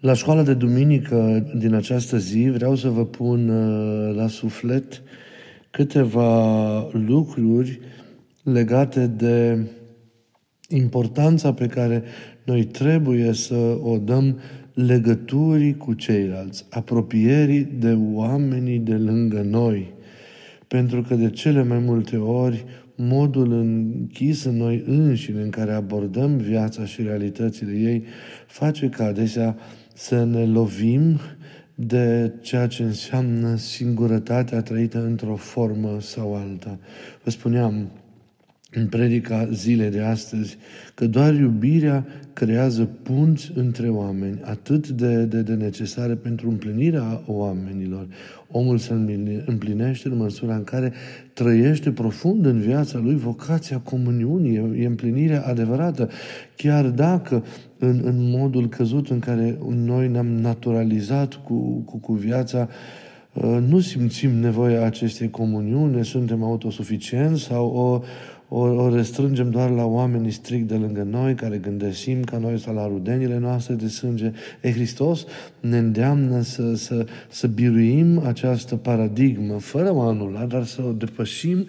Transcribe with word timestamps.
La 0.00 0.12
școala 0.12 0.42
de 0.42 0.54
duminică 0.54 1.50
din 1.58 1.74
această 1.74 2.18
zi 2.18 2.48
vreau 2.52 2.74
să 2.74 2.88
vă 2.88 3.04
pun 3.04 3.48
uh, 3.48 4.14
la 4.16 4.28
suflet 4.28 5.02
câteva 5.70 6.88
lucruri 6.92 7.80
legate 8.42 9.06
de 9.06 9.66
importanța 10.68 11.52
pe 11.52 11.66
care 11.66 12.02
noi 12.44 12.64
trebuie 12.64 13.32
să 13.32 13.78
o 13.82 13.98
dăm 13.98 14.38
legăturii 14.74 15.76
cu 15.76 15.92
ceilalți, 15.92 16.66
apropierii 16.70 17.68
de 17.78 17.98
oamenii 18.12 18.78
de 18.78 18.94
lângă 18.94 19.42
noi. 19.42 19.92
Pentru 20.68 21.02
că 21.02 21.14
de 21.14 21.30
cele 21.30 21.62
mai 21.62 21.78
multe 21.78 22.16
ori 22.16 22.64
modul 22.94 23.52
închis 23.52 24.44
în 24.44 24.56
noi 24.56 24.82
înșine 24.86 25.40
în 25.40 25.50
care 25.50 25.72
abordăm 25.72 26.36
viața 26.36 26.84
și 26.84 27.02
realitățile 27.02 27.72
ei 27.72 28.04
face 28.46 28.88
ca 28.88 29.04
adesea 29.04 29.56
să 29.96 30.24
ne 30.24 30.46
lovim 30.46 31.20
de 31.74 32.32
ceea 32.40 32.66
ce 32.66 32.82
înseamnă 32.82 33.56
singurătatea 33.56 34.62
trăită 34.62 35.04
într-o 35.04 35.36
formă 35.36 36.00
sau 36.00 36.34
alta. 36.34 36.78
Vă 37.24 37.30
spuneam, 37.30 37.90
în 38.76 38.86
predica 38.86 39.48
zilei 39.52 39.90
de 39.90 40.00
astăzi 40.00 40.56
că 40.94 41.06
doar 41.06 41.34
iubirea 41.34 42.06
creează 42.32 42.88
punți 43.02 43.52
între 43.54 43.88
oameni, 43.88 44.40
atât 44.42 44.88
de, 44.88 45.24
de, 45.24 45.42
de 45.42 45.54
necesare 45.54 46.14
pentru 46.14 46.48
împlinirea 46.48 47.22
oamenilor. 47.26 48.06
Omul 48.50 48.78
se 48.78 48.92
împlinește 49.44 50.08
în 50.08 50.16
măsura 50.16 50.54
în 50.54 50.64
care 50.64 50.92
trăiește 51.32 51.90
profund 51.90 52.46
în 52.46 52.60
viața 52.60 52.98
lui 52.98 53.14
vocația 53.14 53.78
comuniunii, 53.78 54.82
e 54.82 54.86
împlinirea 54.86 55.42
adevărată, 55.42 56.08
chiar 56.56 56.86
dacă 56.86 57.44
în, 57.78 58.00
în 58.04 58.14
modul 58.18 58.68
căzut 58.68 59.08
în 59.08 59.18
care 59.18 59.58
noi 59.84 60.08
ne-am 60.08 60.26
naturalizat 60.26 61.34
cu, 61.34 61.82
cu, 61.84 61.96
cu 61.96 62.12
viața, 62.12 62.68
uh, 63.32 63.58
nu 63.68 63.80
simțim 63.80 64.30
nevoia 64.30 64.84
acestei 64.84 65.30
comuniuni, 65.30 66.04
suntem 66.04 66.42
autosuficienți 66.42 67.42
sau 67.42 67.66
o, 67.66 68.00
o, 68.48 68.58
o 68.58 68.94
restrângem 68.94 69.50
doar 69.50 69.70
la 69.70 69.84
oamenii 69.84 70.30
strict 70.30 70.68
de 70.68 70.74
lângă 70.74 71.02
noi, 71.02 71.34
care 71.34 71.56
gândesim 71.56 72.22
ca 72.22 72.38
noi 72.38 72.58
sau 72.58 72.74
la 72.74 72.86
rudenile 72.86 73.38
noastre 73.38 73.74
de 73.74 73.88
sânge. 73.88 74.32
E 74.62 74.72
Hristos 74.72 75.24
ne 75.60 75.78
îndeamnă 75.78 76.40
să, 76.40 76.74
să, 76.74 77.06
să 77.28 77.46
biruim 77.46 78.18
această 78.18 78.76
paradigmă, 78.76 79.58
fără 79.58 79.94
o 79.94 80.00
anula, 80.00 80.44
dar 80.44 80.64
să 80.64 80.82
o 80.82 80.92
depășim 80.92 81.66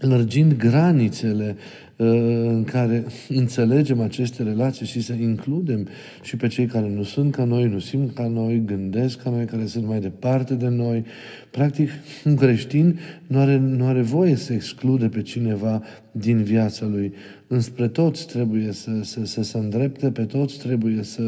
lărgind 0.00 0.56
granițele 0.56 1.56
uh, 1.56 1.85
în 1.98 2.64
care 2.64 3.04
înțelegem 3.28 4.00
aceste 4.00 4.42
relații 4.42 4.86
și 4.86 5.00
să 5.00 5.12
includem 5.12 5.88
și 6.22 6.36
pe 6.36 6.46
cei 6.46 6.66
care 6.66 6.88
nu 6.88 7.02
sunt 7.02 7.34
ca 7.34 7.44
noi, 7.44 7.64
nu 7.64 7.78
simt 7.78 8.14
ca 8.14 8.26
noi, 8.26 8.62
gândesc 8.64 9.22
ca 9.22 9.30
noi, 9.30 9.44
care 9.44 9.66
sunt 9.66 9.86
mai 9.86 10.00
departe 10.00 10.54
de 10.54 10.68
noi. 10.68 11.04
Practic, 11.50 11.90
un 12.24 12.36
creștin 12.36 12.98
nu 13.26 13.38
are, 13.38 13.56
nu 13.56 13.86
are 13.86 14.02
voie 14.02 14.34
să 14.34 14.52
exclude 14.52 15.08
pe 15.08 15.22
cineva 15.22 15.82
din 16.10 16.42
viața 16.42 16.86
lui. 16.86 17.12
Înspre 17.46 17.88
toți 17.88 18.26
trebuie 18.26 18.72
să, 18.72 18.90
să, 19.02 19.24
să 19.24 19.42
se 19.42 19.58
îndrepte, 19.58 20.10
pe 20.10 20.24
toți 20.24 20.58
trebuie 20.58 21.02
să, 21.02 21.22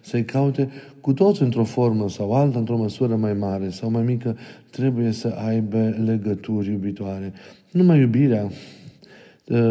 să-i 0.00 0.24
caute, 0.24 0.68
cu 1.00 1.12
toți 1.12 1.42
într-o 1.42 1.64
formă 1.64 2.08
sau 2.08 2.32
alta, 2.32 2.58
într-o 2.58 2.76
măsură 2.76 3.16
mai 3.16 3.32
mare 3.32 3.70
sau 3.70 3.90
mai 3.90 4.02
mică, 4.02 4.36
trebuie 4.70 5.12
să 5.12 5.28
aibă 5.46 5.94
legături 6.04 6.70
iubitoare. 6.70 7.32
Numai 7.70 8.00
iubirea 8.00 8.44
ă, 8.44 8.50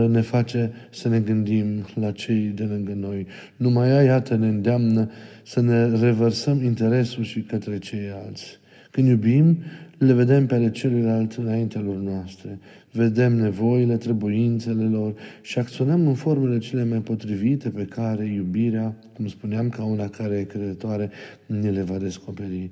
ne 0.08 0.22
face 0.22 0.72
să 0.90 1.10
ne 1.10 1.20
gândim 1.20 1.86
la 1.94 2.12
cei 2.12 2.52
de 2.56 2.64
lângă 2.64 2.94
noi. 2.94 3.28
Numai 3.56 3.90
ea, 3.90 4.02
iată, 4.02 4.36
ne 4.36 4.48
îndeamnă 4.48 5.10
să 5.44 5.62
ne 5.62 6.00
revărsăm 6.00 6.64
interesul 6.64 7.24
și 7.24 7.42
către 7.42 7.78
ceilalți. 7.78 8.60
Când 8.92 9.08
iubim, 9.08 9.58
le 9.98 10.14
vedem 10.14 10.46
pe 10.46 10.56
ale 10.56 10.72
celuilalt 10.72 11.34
înaintea 11.34 11.82
lor 11.82 11.96
noastre. 11.96 12.60
Vedem 12.92 13.36
nevoile, 13.36 13.98
trebuințele 13.98 14.84
lor 14.84 15.14
și 15.42 15.60
acționăm 15.60 16.08
în 16.08 16.14
formele 16.14 16.58
cele 16.58 16.84
mai 16.84 17.00
potrivite 17.00 17.70
pe 17.70 17.84
care 17.86 18.26
iubirea, 18.26 18.96
cum 19.14 19.28
spuneam, 19.28 19.70
ca 19.70 19.84
una 19.84 20.08
care 20.08 20.36
e 20.36 20.44
credătoare, 20.44 21.10
ne 21.46 21.70
le 21.70 21.82
va 21.82 21.98
descoperi. 21.98 22.70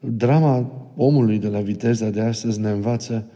Drama 0.00 0.72
omului 0.96 1.38
de 1.38 1.48
la 1.48 1.60
viteza 1.60 2.10
de 2.10 2.20
astăzi 2.20 2.60
ne 2.60 2.70
învață 2.70 3.26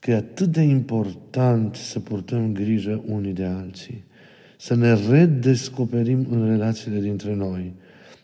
că 0.00 0.10
e 0.10 0.14
atât 0.14 0.46
de 0.46 0.60
important 0.60 1.74
să 1.74 2.00
purtăm 2.00 2.52
grijă 2.52 3.02
unii 3.06 3.32
de 3.32 3.44
alții, 3.44 4.04
să 4.58 4.74
ne 4.74 4.94
redescoperim 5.10 6.26
în 6.30 6.46
relațiile 6.46 7.00
dintre 7.00 7.34
noi, 7.34 7.72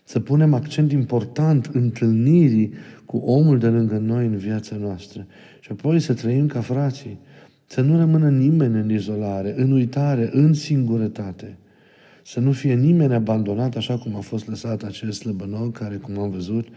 să 0.03 0.19
punem 0.19 0.53
accent 0.53 0.91
important 0.91 1.69
întâlnirii 1.73 2.73
cu 3.05 3.17
omul 3.17 3.57
de 3.57 3.67
lângă 3.67 3.97
noi 3.97 4.25
în 4.25 4.37
viața 4.37 4.75
noastră 4.75 5.25
și 5.59 5.71
apoi 5.71 5.99
să 5.99 6.13
trăim 6.13 6.47
ca 6.47 6.61
frații, 6.61 7.19
să 7.65 7.81
nu 7.81 7.97
rămână 7.97 8.29
nimeni 8.29 8.79
în 8.79 8.91
izolare, 8.91 9.53
în 9.57 9.71
uitare, 9.71 10.29
în 10.31 10.53
singurătate, 10.53 11.57
să 12.23 12.39
nu 12.39 12.51
fie 12.51 12.73
nimeni 12.73 13.13
abandonat 13.13 13.75
așa 13.75 13.97
cum 13.97 14.15
a 14.15 14.19
fost 14.19 14.47
lăsat 14.47 14.83
acest 14.83 15.19
slăbănoc 15.19 15.77
care, 15.77 15.95
cum 15.95 16.19
am 16.19 16.29
văzut, 16.29 16.67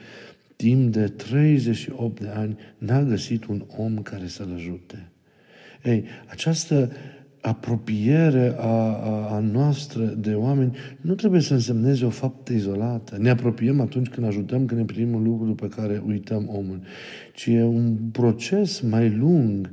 timp 0.59 0.93
de 0.93 1.09
38 1.09 2.21
de 2.21 2.29
ani 2.29 2.57
n-a 2.79 3.03
găsit 3.03 3.45
un 3.45 3.65
om 3.77 4.03
care 4.03 4.27
să-l 4.27 4.53
ajute. 4.55 5.11
Ei, 5.85 6.05
această 6.27 6.91
apropiere 7.41 8.55
a, 8.57 8.67
a, 8.67 9.35
a 9.35 9.39
noastră 9.39 10.05
de 10.05 10.35
oameni 10.35 10.77
nu 11.01 11.15
trebuie 11.15 11.41
să 11.41 11.53
însemneze 11.53 12.05
o 12.05 12.11
faptă 12.11 12.53
izolată. 12.53 13.17
Ne 13.19 13.31
apropiem 13.31 13.81
atunci 13.81 14.09
când 14.09 14.27
ajutăm, 14.27 14.67
când 14.67 14.81
ne 14.81 14.87
primim 14.87 15.15
un 15.15 15.23
lucru 15.23 15.55
pe 15.55 15.69
care 15.69 16.03
uităm 16.07 16.49
omul. 16.49 16.81
Ci 17.35 17.47
e 17.47 17.63
un 17.63 17.97
proces 18.13 18.81
mai 18.81 19.11
lung 19.11 19.71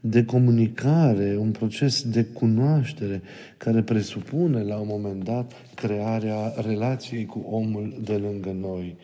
de 0.00 0.24
comunicare, 0.24 1.36
un 1.38 1.50
proces 1.50 2.02
de 2.02 2.24
cunoaștere 2.24 3.22
care 3.56 3.82
presupune 3.82 4.62
la 4.62 4.76
un 4.76 4.86
moment 4.90 5.24
dat 5.24 5.52
crearea 5.74 6.52
relației 6.66 7.26
cu 7.26 7.46
omul 7.50 8.00
de 8.04 8.14
lângă 8.14 8.56
noi. 8.60 8.96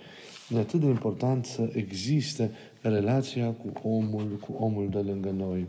E 0.55 0.59
atât 0.59 0.81
de 0.81 0.87
important 0.87 1.45
să 1.45 1.71
existe 1.73 2.51
relația 2.81 3.47
cu 3.47 3.89
omul, 3.89 4.39
cu 4.41 4.53
omul 4.53 4.89
de 4.91 4.99
lângă 4.99 5.31
noi. 5.31 5.67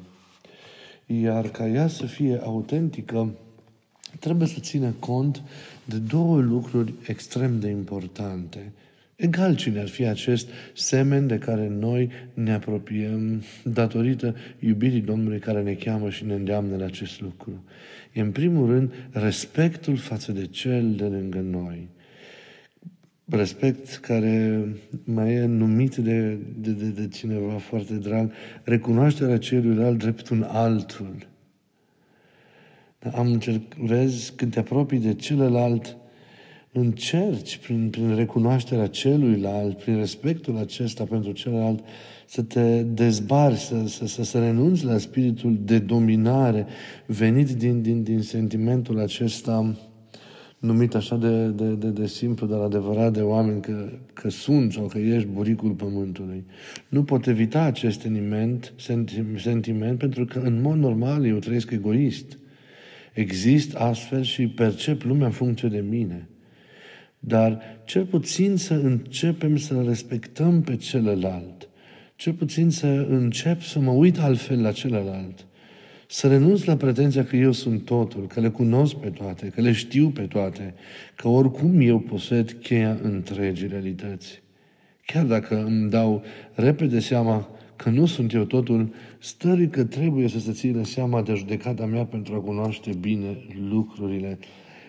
Iar 1.05 1.47
ca 1.47 1.67
ea 1.67 1.87
să 1.87 2.05
fie 2.05 2.39
autentică, 2.43 3.33
trebuie 4.19 4.47
să 4.47 4.59
țină 4.59 4.95
cont 4.99 5.41
de 5.85 5.97
două 5.97 6.41
lucruri 6.41 6.93
extrem 7.07 7.59
de 7.59 7.69
importante. 7.69 8.71
Egal 9.15 9.55
cine 9.55 9.79
ar 9.79 9.87
fi 9.87 10.03
acest 10.03 10.47
semen 10.73 11.27
de 11.27 11.37
care 11.37 11.67
noi 11.67 12.09
ne 12.33 12.53
apropiem 12.53 13.43
datorită 13.63 14.35
iubirii 14.59 15.01
Domnului 15.01 15.39
care 15.39 15.61
ne 15.61 15.73
cheamă 15.73 16.09
și 16.09 16.25
ne 16.25 16.33
îndeamnă 16.33 16.75
la 16.75 16.85
acest 16.85 17.21
lucru. 17.21 17.63
E 18.13 18.21
în 18.21 18.31
primul 18.31 18.67
rând 18.67 18.91
respectul 19.11 19.95
față 19.95 20.31
de 20.31 20.45
cel 20.45 20.95
de 20.95 21.03
lângă 21.03 21.39
noi 21.39 21.87
respect 23.25 23.95
care 23.95 24.65
mai 25.03 25.33
e 25.33 25.45
numit 25.45 25.95
de, 25.95 26.37
de, 26.57 26.71
de, 26.71 26.85
de 26.85 27.07
cineva 27.07 27.57
foarte 27.57 27.93
drag, 27.93 28.31
recunoașterea 28.63 29.37
celuilalt 29.37 29.97
drept 29.97 30.29
un 30.29 30.45
altul. 30.47 31.27
Am 33.13 33.31
încerc, 33.31 33.73
vezi, 33.73 34.33
când 34.35 34.51
te 34.51 34.59
apropii 34.59 34.99
de 34.99 35.13
celălalt, 35.13 35.97
încerci 36.71 37.57
prin, 37.57 37.89
prin 37.89 38.15
recunoașterea 38.15 38.87
celuilalt, 38.87 39.77
prin 39.77 39.97
respectul 39.97 40.57
acesta 40.57 41.03
pentru 41.03 41.31
celălalt, 41.31 41.83
să 42.25 42.41
te 42.41 42.83
dezbari, 42.83 43.55
să, 43.55 43.87
să, 43.87 44.07
să, 44.07 44.23
să 44.23 44.39
renunți 44.39 44.85
la 44.85 44.97
spiritul 44.97 45.59
de 45.63 45.79
dominare 45.79 46.65
venit 47.05 47.49
din, 47.49 47.81
din, 47.81 48.03
din 48.03 48.21
sentimentul 48.21 48.99
acesta 48.99 49.75
numit 50.65 50.95
așa 50.95 51.15
de, 51.15 51.47
de, 51.47 51.73
de, 51.73 51.87
de 51.87 52.07
simplu, 52.07 52.47
dar 52.47 52.59
adevărat 52.59 53.13
de 53.13 53.21
oameni 53.21 53.61
că, 53.61 53.89
că 54.13 54.29
sunt 54.29 54.73
sau 54.73 54.85
că 54.85 54.97
ești 54.97 55.27
buricul 55.27 55.71
pământului. 55.71 56.45
Nu 56.87 57.03
pot 57.03 57.27
evita 57.27 57.61
acest 57.61 57.99
sentiment, 57.99 58.73
sentiment 59.37 59.97
pentru 59.97 60.25
că 60.25 60.39
în 60.39 60.61
mod 60.61 60.77
normal 60.77 61.25
eu 61.25 61.37
trăiesc 61.37 61.71
egoist. 61.71 62.37
Exist 63.13 63.75
astfel 63.75 64.21
și 64.21 64.47
percep 64.47 65.03
lumea 65.03 65.25
în 65.25 65.31
funcție 65.31 65.67
de 65.67 65.83
mine. 65.89 66.29
Dar 67.19 67.61
cel 67.85 68.05
puțin 68.05 68.55
să 68.55 68.73
începem 68.73 69.57
să 69.57 69.83
respectăm 69.87 70.61
pe 70.61 70.75
celălalt. 70.75 71.69
Cel 72.15 72.33
puțin 72.33 72.69
să 72.69 72.87
încep 73.09 73.61
să 73.61 73.79
mă 73.79 73.91
uit 73.91 74.19
altfel 74.19 74.61
la 74.61 74.71
celălalt 74.71 75.45
să 76.07 76.27
renunț 76.27 76.63
la 76.63 76.75
pretenția 76.75 77.23
că 77.23 77.35
eu 77.35 77.51
sunt 77.51 77.85
totul, 77.85 78.27
că 78.27 78.39
le 78.39 78.49
cunosc 78.49 78.95
pe 78.95 79.09
toate, 79.09 79.51
că 79.55 79.61
le 79.61 79.71
știu 79.71 80.09
pe 80.09 80.21
toate, 80.21 80.73
că 81.15 81.27
oricum 81.27 81.79
eu 81.79 81.99
posed 81.99 82.57
cheia 82.61 82.99
întregii 83.01 83.67
realități. 83.67 84.43
Chiar 85.05 85.25
dacă 85.25 85.63
îmi 85.63 85.89
dau 85.89 86.23
repede 86.53 86.99
seama 86.99 87.49
că 87.75 87.89
nu 87.89 88.05
sunt 88.05 88.33
eu 88.33 88.43
totul, 88.43 88.93
stării 89.19 89.69
că 89.69 89.83
trebuie 89.83 90.27
să 90.27 90.39
se 90.39 90.51
țină 90.51 90.83
seama 90.83 91.21
de 91.21 91.33
judecata 91.33 91.85
mea 91.85 92.05
pentru 92.05 92.33
a 92.35 92.39
cunoaște 92.39 92.91
bine 92.99 93.37
lucrurile. 93.69 94.39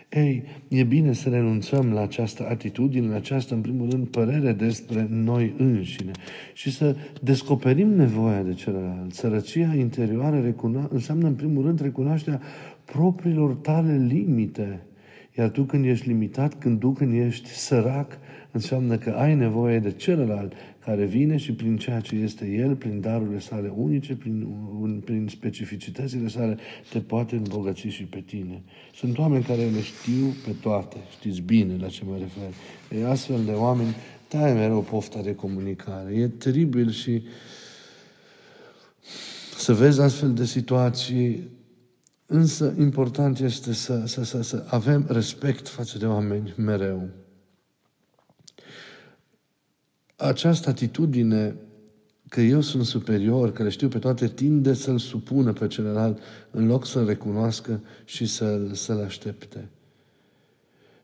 Ei, 0.09 0.43
e 0.69 0.83
bine 0.83 1.13
să 1.13 1.29
renunțăm 1.29 1.93
la 1.93 2.01
această 2.01 2.47
atitudine, 2.49 3.09
la 3.09 3.17
această, 3.17 3.55
în 3.55 3.61
primul 3.61 3.91
rând, 3.91 4.09
părere 4.09 4.53
despre 4.53 5.07
noi 5.11 5.55
înșine 5.59 6.11
și 6.53 6.71
să 6.71 6.97
descoperim 7.23 7.89
nevoia 7.89 8.43
de 8.43 8.53
celălalt. 8.53 9.13
Sărăcia 9.13 9.75
interioară 9.75 10.53
recuno- 10.53 10.89
înseamnă, 10.89 11.27
în 11.27 11.35
primul 11.35 11.65
rând, 11.65 11.81
recunoașterea 11.81 12.41
propriilor 12.85 13.55
tale 13.55 13.97
limite. 13.97 14.81
Iar 15.39 15.49
tu 15.49 15.63
când 15.63 15.85
ești 15.85 16.09
limitat, 16.09 16.59
când 16.59 16.81
tu 16.81 16.91
când 16.91 17.13
ești 17.13 17.49
sărac, 17.49 18.19
înseamnă 18.51 18.97
că 18.97 19.11
ai 19.11 19.35
nevoie 19.35 19.79
de 19.79 19.91
celălalt 19.91 20.53
care 20.87 21.05
vine 21.05 21.37
și 21.37 21.53
prin 21.53 21.77
ceea 21.77 22.01
ce 22.01 22.15
este 22.15 22.47
El, 22.47 22.75
prin 22.75 23.01
darurile 23.01 23.39
sale 23.39 23.73
unice, 23.77 24.17
prin, 24.17 24.49
prin 25.05 25.29
specificitățile 25.31 26.29
sale, 26.29 26.59
te 26.91 27.01
poate 27.01 27.37
îmbogăți 27.37 27.87
și 27.87 28.03
pe 28.03 28.21
tine. 28.21 28.63
Sunt 28.95 29.19
oameni 29.19 29.45
care 29.45 29.63
le 29.63 29.83
știu 29.83 30.35
pe 30.45 30.51
toate, 30.61 30.97
știți 31.11 31.41
bine 31.41 31.77
la 31.81 31.89
ce 31.89 32.03
mă 32.05 32.17
refer. 32.19 32.53
E 33.01 33.11
astfel 33.11 33.45
de 33.45 33.51
oameni 33.51 33.95
taie 34.29 34.53
mereu 34.53 34.81
pofta 34.81 35.21
de 35.23 35.35
comunicare. 35.35 36.15
E 36.15 36.29
teribil 36.29 36.91
și 36.91 37.23
să 39.57 39.75
vezi 39.75 40.01
astfel 40.01 40.33
de 40.33 40.45
situații, 40.45 41.49
însă 42.27 42.75
important 42.79 43.39
este 43.39 43.73
să, 43.73 44.03
să, 44.07 44.25
să, 44.25 44.43
să 44.43 44.65
avem 44.69 45.07
respect 45.09 45.69
față 45.69 45.99
de 45.99 46.07
oameni 46.07 46.55
mereu 46.57 47.09
această 50.17 50.69
atitudine 50.69 51.57
că 52.29 52.41
eu 52.41 52.61
sunt 52.61 52.85
superior, 52.85 53.53
că 53.53 53.63
le 53.63 53.69
știu 53.69 53.89
pe 53.89 53.99
toate, 53.99 54.29
tinde 54.29 54.75
să-l 54.75 54.99
supună 54.99 55.53
pe 55.53 55.67
celălalt 55.67 56.19
în 56.51 56.67
loc 56.67 56.87
să-l 56.87 57.07
recunoască 57.07 57.83
și 58.05 58.27
să-l, 58.27 58.71
să-l 58.75 59.03
aștepte. 59.05 59.69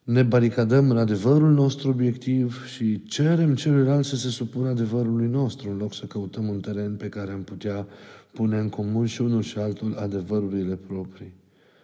Ne 0.02 0.22
baricadăm 0.22 0.90
în 0.90 0.96
adevărul 0.96 1.52
nostru 1.52 1.88
obiectiv 1.88 2.66
și 2.66 3.02
cerem 3.02 3.54
celuilalt 3.54 4.04
să 4.04 4.16
se 4.16 4.28
supună 4.28 4.68
adevărului 4.68 5.26
nostru, 5.26 5.70
în 5.70 5.76
loc 5.76 5.94
să 5.94 6.06
căutăm 6.06 6.48
un 6.48 6.60
teren 6.60 6.96
pe 6.96 7.08
care 7.08 7.32
am 7.32 7.42
putea 7.42 7.86
pune 8.32 8.58
în 8.58 8.68
comun 8.68 9.06
și 9.06 9.22
unul 9.22 9.42
și 9.42 9.58
altul 9.58 9.96
adevărurile 9.96 10.74
proprii. 10.74 11.32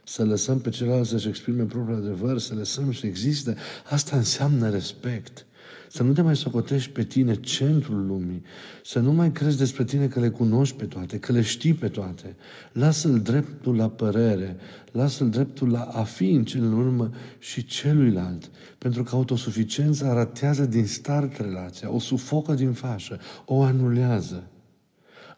Să 0.04 0.24
lăsăm 0.24 0.60
pe 0.60 0.70
celălalt 0.70 1.06
să-și 1.06 1.28
exprime 1.28 1.62
propriul 1.62 1.98
adevăr, 1.98 2.38
să 2.38 2.54
lăsăm 2.54 2.92
să 2.92 3.06
existe, 3.06 3.56
asta 3.90 4.16
înseamnă 4.16 4.70
respect. 4.70 5.46
Să 5.90 6.02
nu 6.02 6.12
te 6.12 6.22
mai 6.22 6.36
socotești 6.36 6.90
pe 6.90 7.04
tine 7.04 7.34
centrul 7.34 8.06
lumii. 8.06 8.42
Să 8.84 8.98
nu 8.98 9.12
mai 9.12 9.32
crezi 9.32 9.58
despre 9.58 9.84
tine 9.84 10.06
că 10.06 10.20
le 10.20 10.28
cunoști 10.28 10.76
pe 10.76 10.84
toate, 10.84 11.18
că 11.18 11.32
le 11.32 11.40
știi 11.40 11.74
pe 11.74 11.88
toate. 11.88 12.36
Lasă-l 12.72 13.20
dreptul 13.20 13.76
la 13.76 13.88
părere, 13.88 14.56
lasă-l 14.92 15.30
dreptul 15.30 15.70
la 15.70 15.80
a 15.80 16.02
fi 16.02 16.30
în 16.30 16.44
cel 16.44 16.62
în 16.62 16.72
urmă 16.72 17.10
și 17.38 17.64
celuilalt. 17.64 18.50
Pentru 18.78 19.02
că 19.02 19.14
autosuficiența 19.14 20.12
ratează 20.12 20.64
din 20.64 20.86
start 20.86 21.36
relația, 21.36 21.92
o 21.92 21.98
sufocă 21.98 22.54
din 22.54 22.72
fașă, 22.72 23.18
o 23.44 23.62
anulează. 23.62 24.42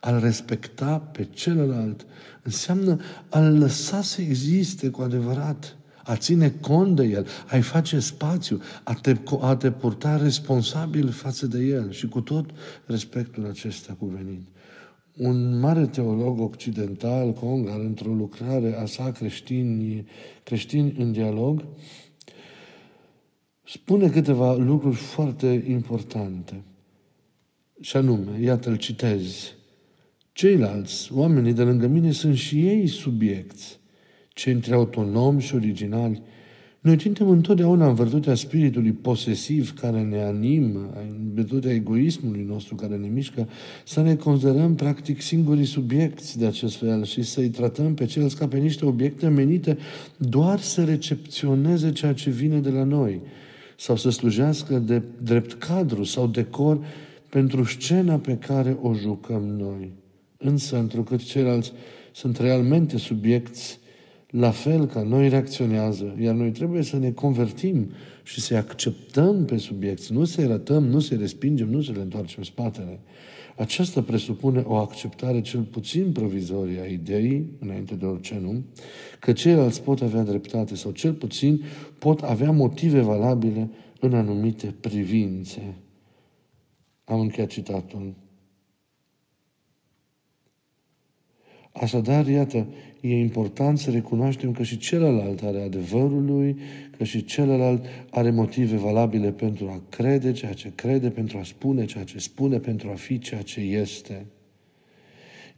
A-l 0.00 0.20
respecta 0.20 0.98
pe 0.98 1.28
celălalt 1.30 2.06
înseamnă 2.42 3.00
a-l 3.28 3.58
lăsa 3.58 4.02
să 4.02 4.20
existe 4.20 4.88
cu 4.88 5.02
adevărat 5.02 5.76
a 6.04 6.16
ține 6.16 6.50
cont 6.50 6.96
de 6.96 7.04
el, 7.04 7.26
a-i 7.46 7.60
face 7.60 7.98
spațiu, 7.98 8.60
a 8.84 8.94
te, 8.94 9.16
a 9.40 9.56
te 9.56 9.70
purta 9.70 10.16
responsabil 10.16 11.08
față 11.08 11.46
de 11.46 11.58
el 11.58 11.90
și 11.90 12.08
cu 12.08 12.20
tot 12.20 12.50
respectul 12.86 13.46
acesta 13.46 13.96
cuvenit. 13.98 14.48
Un 15.16 15.58
mare 15.58 15.86
teolog 15.86 16.40
occidental, 16.40 17.32
Congar, 17.32 17.78
într-o 17.78 18.12
lucrare 18.12 18.76
a 18.76 18.86
sa 18.86 19.12
creștini, 19.12 20.06
creștini 20.42 20.94
în 20.98 21.12
dialog, 21.12 21.64
spune 23.64 24.08
câteva 24.08 24.54
lucruri 24.54 24.96
foarte 24.96 25.64
importante. 25.68 26.62
Și 27.80 27.96
anume, 27.96 28.40
iată-l 28.40 28.76
citez, 28.76 29.54
ceilalți, 30.32 31.12
oamenii 31.12 31.52
de 31.52 31.62
lângă 31.62 31.86
mine, 31.86 32.10
sunt 32.10 32.36
și 32.36 32.66
ei 32.66 32.86
subiecti 32.86 33.79
centri 34.40 34.72
autonomi 34.72 35.40
și 35.40 35.54
originali. 35.54 36.22
Noi 36.80 36.96
tindem 36.96 37.28
întotdeauna 37.28 37.88
în 37.88 37.94
virtutea 37.94 38.34
spiritului 38.34 38.92
posesiv 38.92 39.74
care 39.80 40.02
ne 40.02 40.22
animă, 40.22 40.92
în 40.96 41.30
virtutea 41.34 41.72
egoismului 41.72 42.44
nostru 42.48 42.74
care 42.74 42.96
ne 42.96 43.08
mișcă, 43.08 43.48
să 43.84 44.02
ne 44.02 44.14
considerăm 44.14 44.74
practic 44.74 45.20
singurii 45.20 45.64
subiecti 45.64 46.38
de 46.38 46.46
acest 46.46 46.76
fel 46.76 47.04
și 47.04 47.22
să-i 47.22 47.48
tratăm 47.48 47.94
pe 47.94 48.04
ceilalți 48.04 48.36
ca 48.36 48.48
pe 48.48 48.58
niște 48.58 48.84
obiecte 48.84 49.28
menite 49.28 49.78
doar 50.16 50.60
să 50.60 50.84
recepționeze 50.84 51.92
ceea 51.92 52.12
ce 52.12 52.30
vine 52.30 52.58
de 52.58 52.70
la 52.70 52.84
noi 52.84 53.20
sau 53.76 53.96
să 53.96 54.10
slujească 54.10 54.78
de 54.78 55.02
drept 55.22 55.52
cadru 55.52 56.04
sau 56.04 56.26
decor 56.26 56.84
pentru 57.28 57.64
scena 57.64 58.18
pe 58.18 58.36
care 58.36 58.78
o 58.82 58.94
jucăm 58.94 59.42
noi. 59.42 59.92
Însă, 60.36 60.78
întrucât 60.78 61.22
ceilalți 61.22 61.72
sunt 62.12 62.38
realmente 62.38 62.98
subiecti 62.98 63.78
la 64.30 64.50
fel 64.50 64.86
ca 64.86 65.02
noi 65.02 65.28
reacționează, 65.28 66.16
iar 66.20 66.34
noi 66.34 66.50
trebuie 66.50 66.82
să 66.82 66.96
ne 66.98 67.10
convertim 67.10 67.90
și 68.22 68.40
să 68.40 68.56
acceptăm 68.56 69.44
pe 69.44 69.56
subiect, 69.56 70.08
nu 70.08 70.24
să-i 70.24 70.46
ratăm, 70.46 70.84
nu 70.84 71.00
să-i 71.00 71.16
respingem, 71.16 71.68
nu 71.68 71.82
să 71.82 71.92
le 71.92 72.00
întoarcem 72.00 72.42
spatele. 72.42 73.00
Aceasta 73.56 74.02
presupune 74.02 74.62
o 74.66 74.74
acceptare 74.74 75.40
cel 75.40 75.60
puțin 75.60 76.12
provizorie 76.12 76.80
a 76.80 76.86
ideii, 76.86 77.50
înainte 77.58 77.94
de 77.94 78.04
orice 78.04 78.38
nu, 78.42 78.62
că 79.18 79.32
ceilalți 79.32 79.82
pot 79.82 80.02
avea 80.02 80.22
dreptate 80.22 80.74
sau 80.74 80.90
cel 80.90 81.12
puțin 81.12 81.62
pot 81.98 82.20
avea 82.20 82.50
motive 82.50 83.00
valabile 83.00 83.70
în 84.00 84.14
anumite 84.14 84.74
privințe. 84.80 85.74
Am 87.04 87.20
încheiat 87.20 87.48
citatul. 87.48 88.14
Așadar, 91.80 92.26
iată, 92.26 92.66
e 93.00 93.18
important 93.18 93.78
să 93.78 93.90
recunoaștem 93.90 94.52
că 94.52 94.62
și 94.62 94.78
celălalt 94.78 95.42
are 95.42 95.62
adevărul 95.62 96.24
lui, 96.24 96.56
că 96.96 97.04
și 97.04 97.24
celălalt 97.24 97.84
are 98.10 98.30
motive 98.30 98.76
valabile 98.76 99.32
pentru 99.32 99.68
a 99.68 99.82
crede 99.88 100.32
ceea 100.32 100.52
ce 100.52 100.72
crede, 100.74 101.10
pentru 101.10 101.38
a 101.38 101.42
spune 101.42 101.84
ceea 101.84 102.04
ce 102.04 102.18
spune, 102.18 102.58
pentru 102.58 102.90
a 102.90 102.94
fi 102.94 103.18
ceea 103.18 103.42
ce 103.42 103.60
este. 103.60 104.26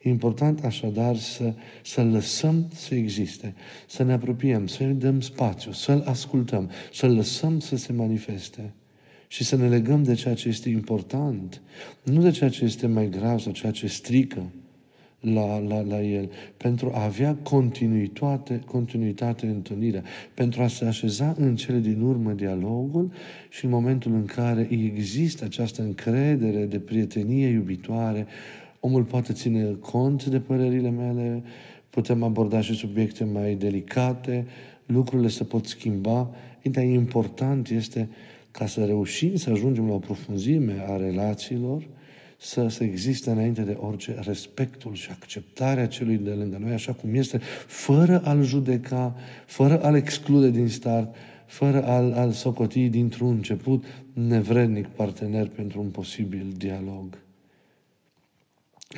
E 0.02 0.08
important 0.08 0.64
așadar 0.64 1.16
să, 1.16 1.54
să 1.82 2.02
lăsăm 2.02 2.68
să 2.75 2.94
existe, 2.94 3.54
să 3.86 4.02
ne 4.02 4.12
apropiem, 4.12 4.66
să-i 4.66 4.86
dăm 4.86 5.20
spațiu, 5.20 5.72
să-l 5.72 6.02
ascultăm, 6.06 6.70
să-l 6.92 7.14
lăsăm 7.14 7.58
să 7.58 7.76
se 7.76 7.92
manifeste 7.92 8.72
și 9.28 9.44
să 9.44 9.56
ne 9.56 9.68
legăm 9.68 10.02
de 10.02 10.14
ceea 10.14 10.35
ce 10.35 10.49
este 10.49 10.68
important, 10.68 11.62
nu 12.02 12.23
de 12.23 12.30
ceea 12.30 12.50
ce 12.50 12.64
este 12.64 12.87
mai 12.87 13.08
grav 13.08 13.38
sau 13.38 13.52
ceea 13.52 13.73
ce 13.73 13.87
strică 13.87 14.50
la, 15.23 15.59
la, 15.59 15.81
la 15.81 16.02
el, 16.02 16.31
pentru 16.57 16.93
a 16.95 17.05
avea 17.05 17.37
continuitate, 17.43 18.62
continuitate 18.67 19.47
în 19.47 19.52
întâlnirea, 19.52 20.02
pentru 20.35 20.62
a 20.62 20.67
se 20.67 20.85
așeza 20.85 21.35
în 21.38 21.57
cele 21.57 21.79
din 21.79 22.00
urmă 22.00 22.33
dialogul 22.33 23.12
și 23.49 23.64
în 23.64 23.71
momentul 23.71 24.12
în 24.14 24.25
care 24.25 24.69
există 24.71 25.45
această 25.45 25.83
încredere 25.83 26.64
de 26.64 26.79
prietenie 26.79 27.49
iubitoare, 27.49 28.26
omul 28.81 29.05
poate 29.05 29.33
ține 29.33 29.76
cont 29.81 30.25
de 30.25 30.41
părerile 30.41 30.91
mele, 30.91 31.43
putem 31.91 32.23
aborda 32.23 32.61
și 32.61 32.75
subiecte 32.75 33.25
mai 33.25 33.55
delicate, 33.55 34.47
lucrurile 34.87 35.29
se 35.29 35.45
pot 35.45 35.67
schimba, 35.67 36.31
dar 36.62 36.85
important 36.85 37.69
este 37.69 38.09
ca 38.50 38.67
să 38.67 38.85
reușim 38.85 39.37
să 39.37 39.50
ajungem 39.50 39.87
la 39.87 39.95
o 39.95 39.99
profunzime 39.99 40.85
a 40.88 40.97
relațiilor, 40.97 41.88
să, 42.42 42.68
să 42.68 42.84
existe 42.84 43.30
înainte 43.30 43.62
de 43.62 43.76
orice 43.80 44.16
respectul 44.20 44.94
și 44.94 45.08
acceptarea 45.11 45.87
celui 45.87 46.16
de 46.16 46.30
lângă 46.30 46.58
noi, 46.61 46.72
așa 46.72 46.92
cum 46.92 47.14
este, 47.14 47.38
fără 47.66 48.22
a-l 48.25 48.42
judeca, 48.42 49.14
fără 49.46 49.82
a-l 49.82 49.94
exclude 49.94 50.50
din 50.50 50.68
start, 50.68 51.14
fără 51.46 51.84
a-l, 51.84 52.12
a-l 52.12 52.30
socoti 52.30 52.88
dintr-un 52.88 53.28
început 53.28 53.84
nevrednic 54.12 54.87
partener 54.87 55.49
pentru 55.49 55.80
un 55.80 55.88
posibil 55.88 56.52
dialog. 56.56 57.18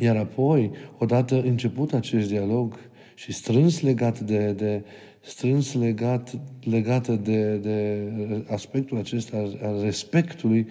Iar 0.01 0.17
apoi, 0.17 0.71
odată 0.99 1.43
început 1.43 1.93
acest 1.93 2.29
dialog 2.29 2.79
și 3.15 3.33
strâns 3.33 3.81
legat 3.81 4.21
de, 4.21 4.53
de 4.53 4.85
strâns 5.21 5.75
legat, 5.75 6.39
legată 6.61 7.13
de, 7.13 7.57
de 7.57 8.03
aspectul 8.51 8.99
acesta 8.99 9.37
al 9.63 9.81
respectului, 9.83 10.67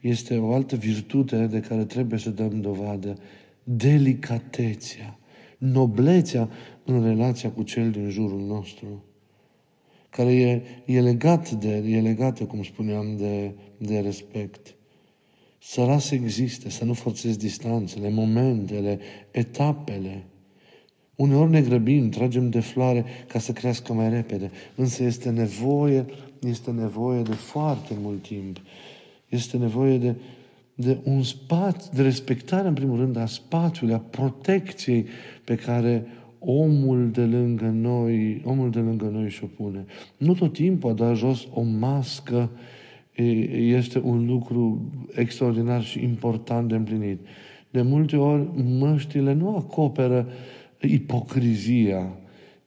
este 0.00 0.38
o 0.38 0.52
altă 0.52 0.76
virtute 0.76 1.46
de 1.46 1.60
care 1.60 1.84
trebuie 1.84 2.18
să 2.18 2.30
dăm 2.30 2.60
dovadă. 2.60 3.18
Delicatețea, 3.62 5.18
noblețea 5.58 6.48
în 6.84 7.02
relația 7.02 7.50
cu 7.50 7.62
cel 7.62 7.90
din 7.90 8.08
jurul 8.08 8.40
nostru, 8.40 9.04
care 10.10 10.34
e, 10.34 10.62
e, 10.84 11.00
legat 11.00 11.50
de, 11.50 11.76
e 11.76 12.00
legată, 12.00 12.44
cum 12.44 12.62
spuneam, 12.62 13.16
de, 13.16 13.52
de 13.76 13.98
respect. 13.98 14.74
Să 15.58 15.82
lasă 15.82 16.14
existe, 16.14 16.70
să 16.70 16.84
nu 16.84 16.92
forțezi 16.92 17.38
distanțele, 17.38 18.10
momentele, 18.10 18.98
etapele. 19.30 20.24
Uneori 21.14 21.50
ne 21.50 21.62
grăbim, 21.62 22.08
tragem 22.08 22.50
de 22.50 22.60
floare 22.60 23.04
ca 23.26 23.38
să 23.38 23.52
crească 23.52 23.92
mai 23.92 24.10
repede, 24.10 24.50
însă 24.74 25.02
este 25.02 25.30
nevoie, 25.30 26.06
este 26.40 26.70
nevoie 26.70 27.22
de 27.22 27.34
foarte 27.34 27.94
mult 28.00 28.22
timp. 28.22 28.60
Este 29.28 29.56
nevoie 29.56 29.98
de, 29.98 30.14
de 30.74 30.98
un 31.04 31.22
spațiu, 31.22 31.90
de 31.94 32.02
respectare, 32.02 32.68
în 32.68 32.74
primul 32.74 32.98
rând, 32.98 33.16
a 33.16 33.26
spațiului, 33.26 33.94
a 33.94 33.98
protecției 33.98 35.06
pe 35.44 35.54
care 35.54 36.06
omul 36.38 37.10
de 37.10 37.24
lângă 37.24 37.64
noi, 37.64 38.42
omul 38.44 38.70
de 38.70 38.78
lângă 38.78 39.04
noi 39.04 39.28
și-o 39.28 39.46
pune. 39.46 39.84
Nu 40.16 40.34
tot 40.34 40.52
timpul 40.52 40.90
a 40.90 40.94
dat 40.94 41.16
jos 41.16 41.46
o 41.52 41.62
mască 41.62 42.50
este 43.52 44.00
un 44.04 44.26
lucru 44.26 44.90
extraordinar 45.14 45.82
și 45.82 46.02
important 46.02 46.68
de 46.68 46.74
împlinit. 46.74 47.20
De 47.70 47.82
multe 47.82 48.16
ori 48.16 48.48
măștile 48.78 49.32
nu 49.32 49.56
acoperă 49.56 50.28
ipocrizia, 50.80 52.18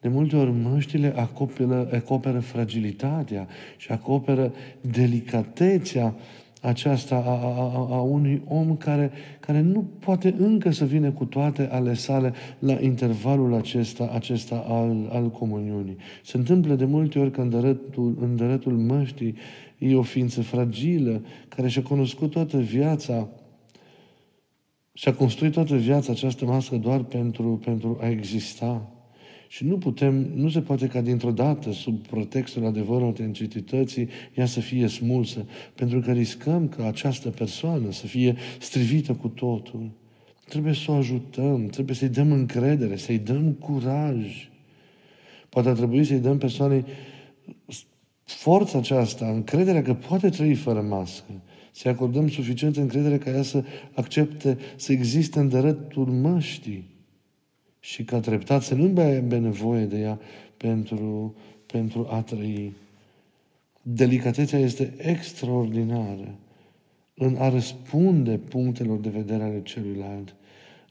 de 0.01 0.07
multe 0.07 0.35
ori 0.35 0.51
măștile 0.51 1.13
acoperă, 1.15 1.89
acoperă 1.93 2.39
fragilitatea 2.39 3.47
și 3.77 3.91
acoperă 3.91 4.53
delicatețea 4.81 6.15
aceasta 6.61 7.15
a, 7.15 7.29
a, 7.29 7.87
a 7.95 8.01
unui 8.01 8.41
om 8.47 8.75
care, 8.75 9.11
care 9.39 9.61
nu 9.61 9.85
poate 9.99 10.35
încă 10.37 10.71
să 10.71 10.85
vină 10.85 11.11
cu 11.11 11.25
toate 11.25 11.69
ale 11.71 11.93
sale 11.93 12.33
la 12.59 12.77
intervalul 12.81 13.53
acesta, 13.53 14.11
acesta 14.13 14.65
al, 14.67 15.09
al 15.11 15.29
comuniunii. 15.29 15.97
Se 16.23 16.37
întâmplă 16.37 16.75
de 16.75 16.85
multe 16.85 17.19
ori 17.19 17.31
că 17.31 17.41
în 17.41 17.49
dărătul, 17.49 18.17
în 18.21 18.35
dărătul 18.35 18.77
măștii 18.77 19.35
e 19.77 19.95
o 19.95 20.01
ființă 20.01 20.41
fragilă 20.41 21.21
care 21.47 21.67
și-a 21.67 21.81
cunoscut 21.81 22.31
toată 22.31 22.57
viața 22.57 23.27
și-a 24.93 25.13
construit 25.13 25.51
toată 25.51 25.75
viața 25.75 26.11
această 26.11 26.45
mască 26.45 26.75
doar 26.75 27.03
pentru, 27.03 27.61
pentru 27.63 27.97
a 28.01 28.09
exista. 28.09 28.91
Și 29.51 29.65
nu 29.65 29.77
putem, 29.77 30.31
nu 30.33 30.49
se 30.49 30.61
poate 30.61 30.87
ca 30.87 31.01
dintr-o 31.01 31.31
dată, 31.31 31.71
sub 31.71 32.07
protextul 32.07 32.65
adevărului 32.65 33.05
autenticității, 33.05 34.09
ea 34.35 34.45
să 34.45 34.59
fie 34.59 34.87
smulsă, 34.87 35.45
pentru 35.75 35.99
că 35.99 36.11
riscăm 36.11 36.67
ca 36.67 36.87
această 36.87 37.29
persoană 37.29 37.91
să 37.91 38.07
fie 38.07 38.35
strivită 38.59 39.13
cu 39.13 39.27
totul. 39.27 39.91
Trebuie 40.47 40.73
să 40.73 40.91
o 40.91 40.93
ajutăm, 40.93 41.65
trebuie 41.65 41.95
să-i 41.95 42.09
dăm 42.09 42.31
încredere, 42.31 42.95
să-i 42.95 43.17
dăm 43.17 43.51
curaj. 43.51 44.49
Poate 45.49 45.69
ar 45.69 45.75
trebui 45.75 46.03
să-i 46.03 46.19
dăm 46.19 46.37
persoanei 46.37 46.85
forța 48.23 48.77
aceasta, 48.77 49.25
încrederea 49.29 49.81
că 49.81 49.93
poate 49.93 50.29
trăi 50.29 50.55
fără 50.55 50.81
mască. 50.81 51.31
Să-i 51.71 51.91
acordăm 51.91 52.29
suficientă 52.29 52.81
încredere 52.81 53.17
ca 53.17 53.29
ea 53.29 53.43
să 53.43 53.63
accepte 53.93 54.57
să 54.75 54.91
existe 54.91 55.39
în 55.39 55.49
dărătul 55.49 56.05
măștii 56.05 56.91
și 57.83 58.03
ca 58.03 58.19
treptat 58.19 58.61
să 58.61 58.75
nu 58.75 59.01
aibă 59.01 59.37
nevoie 59.37 59.85
de 59.85 59.99
ea 59.99 60.19
pentru, 60.57 61.35
pentru 61.65 62.07
a 62.09 62.21
trăi. 62.21 62.73
Delicatețea 63.81 64.59
este 64.59 64.93
extraordinară 64.97 66.35
în 67.13 67.35
a 67.39 67.49
răspunde 67.49 68.37
punctelor 68.37 68.99
de 68.99 69.09
vedere 69.09 69.43
ale 69.43 69.61
celuilalt, 69.63 70.35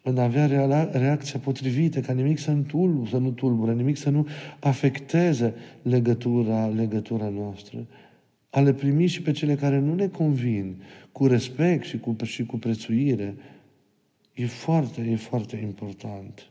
în 0.03 0.19
a 0.19 0.23
avea 0.23 0.47
reacția 0.93 1.39
potrivită, 1.39 2.01
ca 2.01 2.13
nimic 2.13 2.39
să 2.39 2.51
nu, 2.51 2.63
tulbure, 2.63 3.11
să 3.11 3.19
nu 3.19 3.31
tulbure, 3.31 3.75
nimic 3.75 3.97
să 3.97 4.11
nu 4.11 4.27
afecteze 4.61 5.55
legătura, 5.83 6.67
legătura 6.67 7.29
noastră. 7.29 7.87
A 8.51 8.61
le 8.61 8.73
primi 8.73 9.07
și 9.07 9.23
pe 9.23 9.31
cele 9.31 9.55
care 9.55 9.79
nu 9.79 9.95
ne 9.95 10.09
convin, 10.09 10.83
cu 11.13 11.27
respect 11.27 11.85
și 11.85 11.99
cu, 11.99 12.17
și 12.23 12.47
cu 12.47 12.57
prețuire, 12.57 13.35
e 14.35 14.47
foarte, 14.47 15.01
e 15.01 15.17
foarte 15.17 15.57
important. 15.57 16.51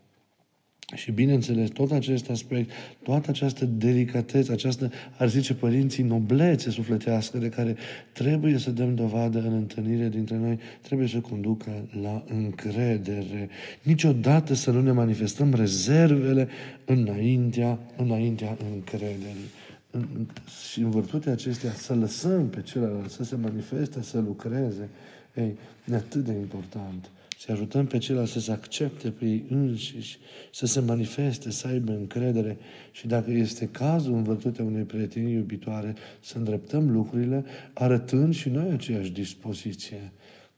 Și 0.95 1.11
bineînțeles, 1.11 1.69
tot 1.69 1.91
acest 1.91 2.29
aspect, 2.29 2.71
toată 3.03 3.29
această 3.29 3.65
delicatețe, 3.65 4.51
această, 4.51 4.91
ar 5.17 5.29
zice 5.29 5.53
părinții, 5.53 6.03
noblețe 6.03 6.69
sufletească 6.69 7.37
de 7.37 7.49
care 7.49 7.75
trebuie 8.11 8.57
să 8.57 8.71
dăm 8.71 8.95
dovadă 8.95 9.39
în 9.39 9.53
întâlnire 9.53 10.09
dintre 10.09 10.37
noi, 10.37 10.59
trebuie 10.81 11.07
să 11.07 11.19
conducă 11.19 11.89
la 12.01 12.23
încredere. 12.27 13.49
Niciodată 13.83 14.53
să 14.53 14.71
nu 14.71 14.81
ne 14.81 14.91
manifestăm 14.91 15.53
rezervele 15.53 16.47
înaintea, 16.85 17.79
înaintea 17.97 18.57
încrederii. 18.73 19.49
În, 19.91 20.27
și 20.71 20.79
în 20.79 20.89
virtutea 20.89 21.31
acestea 21.31 21.71
să 21.71 21.95
lăsăm 21.95 22.49
pe 22.49 22.61
celălalt 22.61 23.09
să 23.09 23.23
se 23.23 23.35
manifeste, 23.35 24.01
să 24.01 24.19
lucreze, 24.19 24.89
ei, 25.35 25.57
e 25.91 25.95
atât 25.95 26.25
de 26.25 26.31
important 26.31 27.09
să 27.39 27.51
ajutăm 27.51 27.85
pe 27.85 27.97
ceilalți 27.97 28.31
să 28.31 28.39
se 28.39 28.51
accepte 28.51 29.09
pe 29.09 29.25
ei 29.25 29.45
înșiși, 29.49 30.19
să 30.51 30.65
se 30.65 30.79
manifeste, 30.79 31.51
să 31.51 31.67
aibă 31.67 31.91
încredere 31.91 32.57
și 32.91 33.07
dacă 33.07 33.31
este 33.31 33.67
cazul 33.67 34.13
în 34.13 34.23
vătutea 34.23 34.63
unei 34.63 34.83
prietenii 34.83 35.33
iubitoare, 35.33 35.95
să 36.19 36.37
îndreptăm 36.37 36.91
lucrurile 36.91 37.45
arătând 37.73 38.33
și 38.33 38.49
noi 38.49 38.71
aceeași 38.71 39.11
dispoziție 39.11 40.11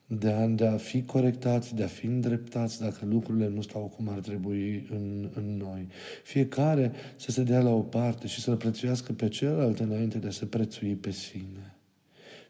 de 0.05 0.31
a, 0.31 0.47
de 0.47 0.67
a 0.67 0.77
fi 0.77 1.03
corectați, 1.03 1.75
de 1.75 1.83
a 1.83 1.87
fi 1.87 2.05
îndreptați 2.05 2.81
dacă 2.81 3.05
lucrurile 3.05 3.47
nu 3.47 3.61
stau 3.61 3.93
cum 3.95 4.09
ar 4.09 4.19
trebui 4.19 4.87
în, 4.91 5.29
în 5.33 5.57
noi. 5.57 5.87
Fiecare 6.23 6.91
să 7.15 7.31
se 7.31 7.43
dea 7.43 7.61
la 7.61 7.69
o 7.69 7.81
parte 7.81 8.27
și 8.27 8.41
să-l 8.41 8.55
prețuiască 8.55 9.13
pe 9.13 9.27
celălalt 9.27 9.79
înainte 9.79 10.17
de 10.17 10.27
a 10.27 10.31
se 10.31 10.45
prețui 10.45 10.95
pe 10.95 11.11
sine. 11.11 11.75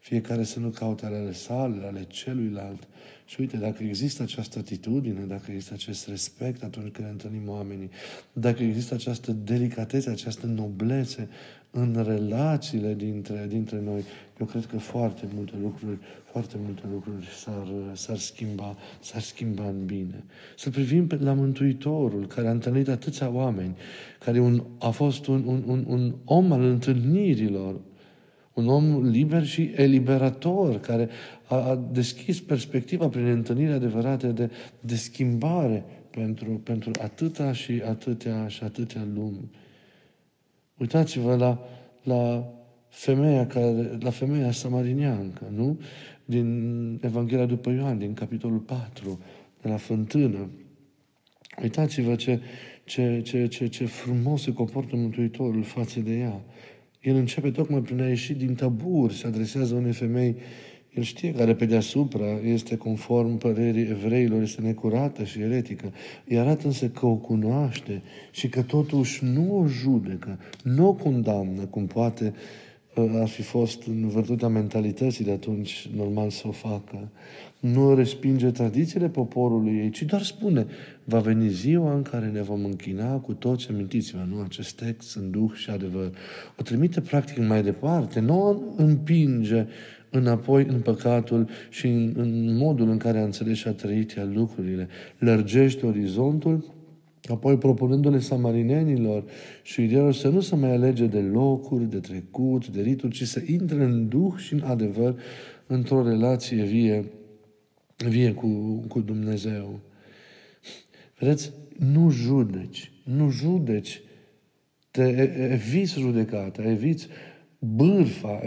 Fiecare 0.02 0.42
să 0.42 0.58
nu 0.58 0.68
caute 0.68 1.06
ale 1.06 1.32
sale, 1.32 1.86
ale 1.86 2.04
celuilalt, 2.08 2.88
și 3.24 3.40
uite, 3.40 3.56
dacă 3.56 3.82
există 3.82 4.22
această 4.22 4.58
atitudine, 4.58 5.24
dacă 5.28 5.50
există 5.50 5.74
acest 5.74 6.08
respect 6.08 6.62
atunci 6.62 6.92
când 6.92 7.08
întâlnim 7.08 7.48
oamenii, 7.48 7.90
dacă 8.32 8.62
există 8.62 8.94
această 8.94 9.32
delicatețe, 9.32 10.10
această 10.10 10.46
noblețe 10.46 11.28
în 11.70 12.04
relațiile 12.06 12.94
dintre, 12.94 13.46
dintre 13.48 13.80
noi, 13.84 14.04
eu 14.40 14.46
cred 14.46 14.66
că 14.66 14.78
foarte 14.78 15.28
multe 15.34 15.52
lucruri, 15.62 15.98
foarte 16.24 16.56
multe 16.64 16.82
lucruri 16.92 17.26
s-ar, 17.42 17.68
s-ar 17.92 18.18
schimba, 18.18 18.76
s-ar 19.00 19.20
schimba 19.20 19.68
în 19.68 19.86
bine. 19.86 20.24
Să 20.56 20.70
privim 20.70 21.06
pe, 21.06 21.16
la 21.16 21.32
Mântuitorul, 21.32 22.26
care 22.26 22.48
a 22.48 22.50
întâlnit 22.50 22.88
atâția 22.88 23.30
oameni, 23.30 23.76
care 24.18 24.40
un, 24.40 24.64
a 24.78 24.90
fost 24.90 25.26
un, 25.26 25.42
un, 25.46 25.62
un, 25.66 25.84
un 25.88 26.14
om 26.24 26.52
al 26.52 26.62
întâlnirilor, 26.62 27.80
un 28.54 28.68
om 28.68 29.02
liber 29.08 29.46
și 29.46 29.72
eliberator, 29.74 30.80
care 30.80 31.08
a, 31.44 31.56
a 31.56 31.76
deschis 31.92 32.40
perspectiva 32.40 33.08
prin 33.08 33.26
întâlniri 33.26 33.72
adevărate 33.72 34.26
de, 34.26 34.50
de 34.80 34.96
schimbare 34.96 35.84
pentru, 36.10 36.50
pentru 36.50 36.90
atâta 37.02 37.52
și 37.52 37.82
atâtea 37.88 38.48
și 38.48 38.64
atâtea 38.64 39.06
lumi. 39.14 39.50
Uitați-vă 40.78 41.34
la, 41.34 41.58
la 42.02 42.52
femeia, 42.88 43.46
care, 43.46 43.98
la 44.00 44.10
femeia 44.10 44.50
samariniancă, 44.50 45.52
nu? 45.54 45.80
Din 46.24 46.98
Evanghelia 47.02 47.46
după 47.46 47.70
Ioan, 47.70 47.98
din 47.98 48.14
capitolul 48.14 48.58
4, 48.58 49.20
de 49.62 49.68
la 49.68 49.76
fântână. 49.76 50.48
Uitați-vă 51.62 52.14
ce, 52.14 52.40
ce, 52.84 53.20
ce, 53.24 53.46
ce, 53.46 53.66
ce 53.66 53.84
frumos 53.84 54.42
se 54.42 54.52
comportă 54.52 54.96
Mântuitorul 54.96 55.62
față 55.62 56.00
de 56.00 56.18
ea. 56.18 56.40
El 57.02 57.16
începe 57.16 57.50
tocmai 57.50 57.80
prin 57.80 58.00
a 58.00 58.08
ieși 58.08 58.32
din 58.32 58.54
tabur, 58.54 59.12
se 59.12 59.26
adresează 59.26 59.74
unei 59.74 59.92
femei 59.92 60.36
el 60.94 61.02
știe 61.02 61.32
că 61.32 61.54
pe 61.54 61.64
deasupra 61.64 62.38
este 62.44 62.76
conform 62.76 63.38
părerii 63.38 63.88
evreilor, 63.88 64.42
este 64.42 64.60
necurată 64.60 65.24
și 65.24 65.40
eretică. 65.40 65.92
Îi 66.28 66.38
arată 66.38 66.66
însă 66.66 66.88
că 66.88 67.06
o 67.06 67.14
cunoaște 67.14 68.02
și 68.30 68.48
că 68.48 68.62
totuși 68.62 69.24
nu 69.24 69.58
o 69.58 69.66
judecă, 69.66 70.38
nu 70.62 70.88
o 70.88 70.92
condamnă, 70.92 71.62
cum 71.62 71.86
poate 71.86 72.24
uh, 72.24 72.71
ar 72.94 73.28
fi 73.28 73.42
fost 73.42 73.86
în 73.86 74.08
vârtutea 74.08 74.48
mentalității 74.48 75.24
de 75.24 75.30
atunci 75.30 75.88
normal 75.96 76.30
să 76.30 76.42
o 76.46 76.50
facă. 76.50 77.08
Nu 77.60 77.94
respinge 77.94 78.50
tradițiile 78.50 79.08
poporului 79.08 79.76
ei, 79.76 79.90
ci 79.90 80.02
doar 80.02 80.22
spune, 80.22 80.66
va 81.04 81.18
veni 81.18 81.48
ziua 81.48 81.94
în 81.94 82.02
care 82.02 82.26
ne 82.26 82.42
vom 82.42 82.64
închina 82.64 83.16
cu 83.16 83.32
toți, 83.32 83.68
amintiți-vă, 83.70 84.26
nu? 84.30 84.40
Acest 84.40 84.76
text 84.76 85.16
în 85.16 85.30
duh 85.30 85.52
și 85.54 85.70
adevăr. 85.70 86.10
O 86.58 86.62
trimite 86.62 87.00
practic 87.00 87.46
mai 87.46 87.62
departe, 87.62 88.20
nu 88.20 88.42
o 88.42 88.56
împinge 88.82 89.66
înapoi 90.10 90.66
în 90.68 90.80
păcatul 90.80 91.48
și 91.70 91.86
în, 91.86 92.12
în 92.16 92.56
modul 92.56 92.88
în 92.88 92.96
care 92.96 93.18
a 93.18 93.24
înțeles 93.24 93.56
și 93.56 93.68
a 93.68 93.72
trăit 93.72 94.16
ea 94.16 94.28
lucrurile. 94.32 94.88
Lărgește 95.18 95.86
orizontul, 95.86 96.64
apoi 97.28 97.58
propunându-le 97.58 98.18
samarinenilor 98.18 99.24
și 99.62 99.82
ideilor 99.82 100.14
să 100.14 100.28
nu 100.28 100.40
se 100.40 100.56
mai 100.56 100.70
alege 100.70 101.06
de 101.06 101.20
locuri, 101.20 101.90
de 101.90 101.98
trecut, 101.98 102.68
de 102.68 102.80
rituri, 102.80 103.12
ci 103.12 103.22
să 103.22 103.42
intre 103.46 103.84
în 103.84 104.08
duh 104.08 104.32
și 104.36 104.52
în 104.52 104.62
adevăr 104.64 105.20
într-o 105.66 106.02
relație 106.02 106.62
vie, 106.62 107.04
vie 107.96 108.32
cu, 108.32 108.48
cu 108.88 109.00
Dumnezeu. 109.00 109.80
Vedeți? 111.18 111.52
Nu 111.78 112.10
judeci, 112.10 112.92
nu 113.04 113.30
judeci, 113.30 114.02
te 114.90 115.02
eviți 115.52 115.98
judecata, 115.98 116.62
eviți 116.62 117.08
bârfa, 117.58 118.40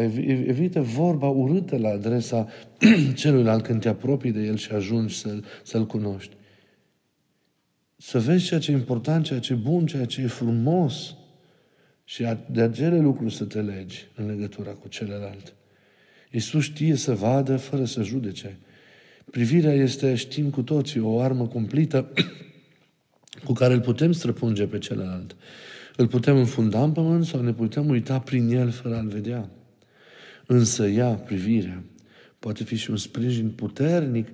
evită 0.47 0.81
vorba 0.81 1.27
urâtă 1.27 1.77
la 1.77 1.89
adresa 1.89 2.47
celuilalt 3.15 3.63
când 3.63 3.81
te 3.81 3.89
apropii 3.89 4.31
de 4.31 4.41
el 4.41 4.55
și 4.55 4.71
ajungi 4.71 5.15
să-l, 5.15 5.43
să-l 5.63 5.85
cunoști. 5.85 6.35
Să 8.07 8.19
vezi 8.19 8.45
ceea 8.45 8.59
ce 8.59 8.71
e 8.71 8.73
important, 8.73 9.25
ceea 9.25 9.39
ce 9.39 9.53
e 9.53 9.55
bun, 9.55 9.85
ceea 9.85 10.05
ce 10.05 10.21
e 10.21 10.27
frumos 10.27 11.15
și 12.03 12.25
de 12.51 12.61
acele 12.61 12.99
lucruri 12.99 13.33
să 13.33 13.43
te 13.43 13.61
legi 13.61 14.07
în 14.15 14.25
legătura 14.25 14.71
cu 14.71 14.87
celălalt. 14.87 15.53
Iisus 16.31 16.63
știe 16.63 16.95
să 16.95 17.13
vadă 17.13 17.57
fără 17.57 17.85
să 17.85 18.03
judece. 18.03 18.57
Privirea 19.31 19.73
este, 19.73 20.15
știm 20.15 20.49
cu 20.49 20.61
toții, 20.61 20.99
o 20.99 21.19
armă 21.19 21.47
cumplită 21.47 22.13
cu 23.45 23.53
care 23.53 23.73
îl 23.73 23.81
putem 23.81 24.11
străpunge 24.11 24.65
pe 24.65 24.77
celălalt. 24.77 25.35
Îl 25.95 26.07
putem 26.07 26.37
înfunda 26.37 26.83
în 26.83 26.91
pământ 26.91 27.25
sau 27.25 27.41
ne 27.41 27.53
putem 27.53 27.89
uita 27.89 28.19
prin 28.19 28.49
el 28.49 28.69
fără 28.69 28.95
a-l 28.95 29.07
vedea. 29.07 29.49
Însă 30.45 30.87
ea, 30.87 31.09
privirea, 31.09 31.83
poate 32.39 32.63
fi 32.63 32.75
și 32.75 32.89
un 32.89 32.97
sprijin 32.97 33.49
puternic 33.49 34.27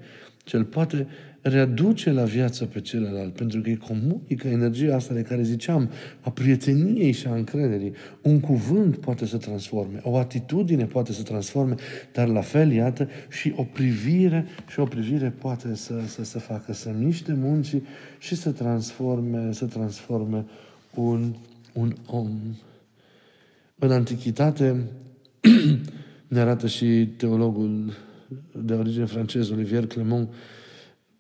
ce 0.44 0.58
îl 0.58 0.64
poate 0.64 1.08
readuce 1.42 2.12
la 2.12 2.24
viață 2.24 2.66
pe 2.66 2.82
celălalt, 2.82 3.34
pentru 3.34 3.62
că 3.62 3.70
îi 3.70 3.78
comunică 3.78 4.48
energia 4.48 4.96
asta 4.96 5.14
de 5.14 5.22
care 5.22 5.42
ziceam, 5.42 5.90
a 6.22 6.30
prieteniei 6.30 7.12
și 7.12 7.28
a 7.28 7.36
încrederii. 7.36 7.94
Un 8.22 8.40
cuvânt 8.40 8.98
poate 8.98 9.26
să 9.26 9.38
transforme, 9.38 10.00
o 10.04 10.18
atitudine 10.18 10.86
poate 10.86 11.14
să 11.14 11.24
transforme, 11.24 11.76
dar 12.14 12.28
la 12.28 12.42
fel, 12.42 12.72
iată, 12.72 13.10
și 13.30 13.54
o 13.56 13.64
privire, 13.64 14.46
și 14.68 14.80
o 14.80 14.86
privire 14.86 15.34
poate 15.38 15.76
să, 15.76 16.02
să, 16.08 16.24
să 16.24 16.40
facă, 16.40 16.74
să 16.74 16.94
miște 17.00 17.34
muncii 17.34 17.84
și 18.20 18.36
să 18.36 18.52
transforme, 18.52 19.52
să 19.52 19.66
transforme 19.66 20.46
un, 20.96 21.36
un 21.74 21.96
om. 22.06 22.30
În 23.80 23.92
Antichitate 23.92 24.76
ne 26.28 26.40
arată 26.40 26.68
și 26.68 27.10
teologul 27.18 27.94
de 28.66 28.74
origine 28.74 29.06
franceză, 29.06 29.54
Olivier 29.54 29.88
Clement, 29.88 30.30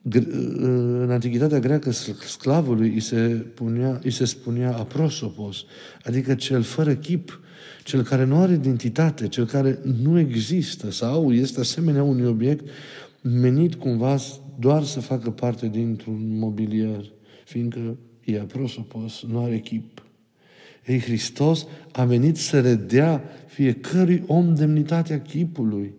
în 0.03 1.07
antichitatea 1.11 1.59
greacă 1.59 1.91
sclavului 2.27 2.89
îi 2.89 2.99
se, 2.99 3.17
punea, 3.53 3.99
îi 4.03 4.11
se 4.11 4.25
spunea 4.25 4.77
aprosopos, 4.77 5.65
adică 6.03 6.35
cel 6.35 6.61
fără 6.61 6.95
chip, 6.95 7.39
cel 7.83 8.03
care 8.03 8.23
nu 8.23 8.37
are 8.37 8.53
identitate, 8.53 9.27
cel 9.27 9.45
care 9.45 9.79
nu 10.01 10.19
există 10.19 10.91
sau 10.91 11.33
este 11.33 11.59
asemenea 11.59 12.03
unui 12.03 12.27
obiect 12.27 12.69
menit 13.21 13.75
cumva 13.75 14.17
doar 14.59 14.83
să 14.83 14.99
facă 14.99 15.29
parte 15.29 15.67
dintr-un 15.67 16.37
mobilier, 16.37 17.11
fiindcă 17.45 17.97
e 18.23 18.39
aprosopos, 18.39 19.23
nu 19.27 19.43
are 19.43 19.57
chip. 19.57 20.03
Ei, 20.85 20.99
Hristos 20.99 21.65
a 21.91 22.05
venit 22.05 22.37
să 22.37 22.61
redea 22.61 23.23
fiecărui 23.47 24.23
om 24.27 24.55
demnitatea 24.55 25.21
chipului. 25.21 25.93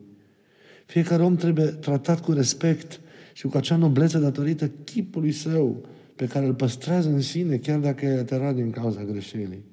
Fiecare 0.86 1.22
om 1.22 1.36
trebuie 1.36 1.66
tratat 1.66 2.20
cu 2.20 2.32
respect, 2.32 3.00
și 3.32 3.46
cu 3.46 3.56
acea 3.56 3.76
noblețe 3.76 4.18
datorită 4.18 4.68
chipului 4.68 5.32
său 5.32 5.84
pe 6.16 6.26
care 6.26 6.46
îl 6.46 6.54
păstrează 6.54 7.08
în 7.08 7.20
sine, 7.20 7.56
chiar 7.56 7.78
dacă 7.78 8.04
e 8.04 8.18
aterat 8.18 8.54
din 8.54 8.70
cauza 8.70 9.04
greșelii. 9.04 9.64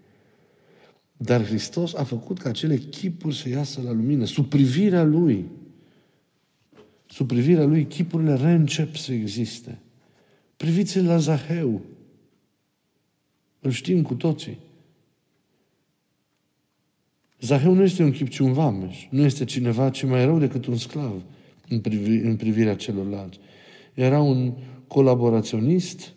Dar 1.17 1.45
Hristos 1.45 1.93
a 1.93 2.03
făcut 2.03 2.39
ca 2.39 2.49
acele 2.49 2.77
chipuri 2.77 3.35
să 3.35 3.49
iasă 3.49 3.81
la 3.81 3.91
lumină, 3.91 4.25
sub 4.25 4.45
privirea 4.45 5.03
Lui. 5.03 5.45
Sub 7.07 7.27
privirea 7.27 7.65
Lui, 7.65 7.85
chipurile 7.85 8.35
reîncep 8.35 8.95
să 8.95 9.13
existe. 9.13 9.79
Priviți-l 10.57 11.05
la 11.05 11.17
Zaheu. 11.17 11.81
Îl 13.59 13.71
știm 13.71 14.01
cu 14.01 14.13
toții. 14.13 14.57
Zaheu 17.41 17.73
nu 17.73 17.83
este 17.83 18.03
un 18.03 18.11
chip, 18.11 18.29
ci 18.29 18.39
un 18.39 18.53
vameș. 18.53 19.07
Nu 19.09 19.23
este 19.23 19.45
cineva 19.45 19.89
ce 19.89 20.05
mai 20.05 20.25
rău 20.25 20.39
decât 20.39 20.65
un 20.65 20.77
sclav 20.77 21.21
în, 21.69 21.79
privi, 21.79 22.17
în 22.17 22.35
privirea 22.35 22.75
celorlalți. 22.75 23.39
Era 23.99 24.19
un 24.19 24.53
colaboraționist, 24.87 26.13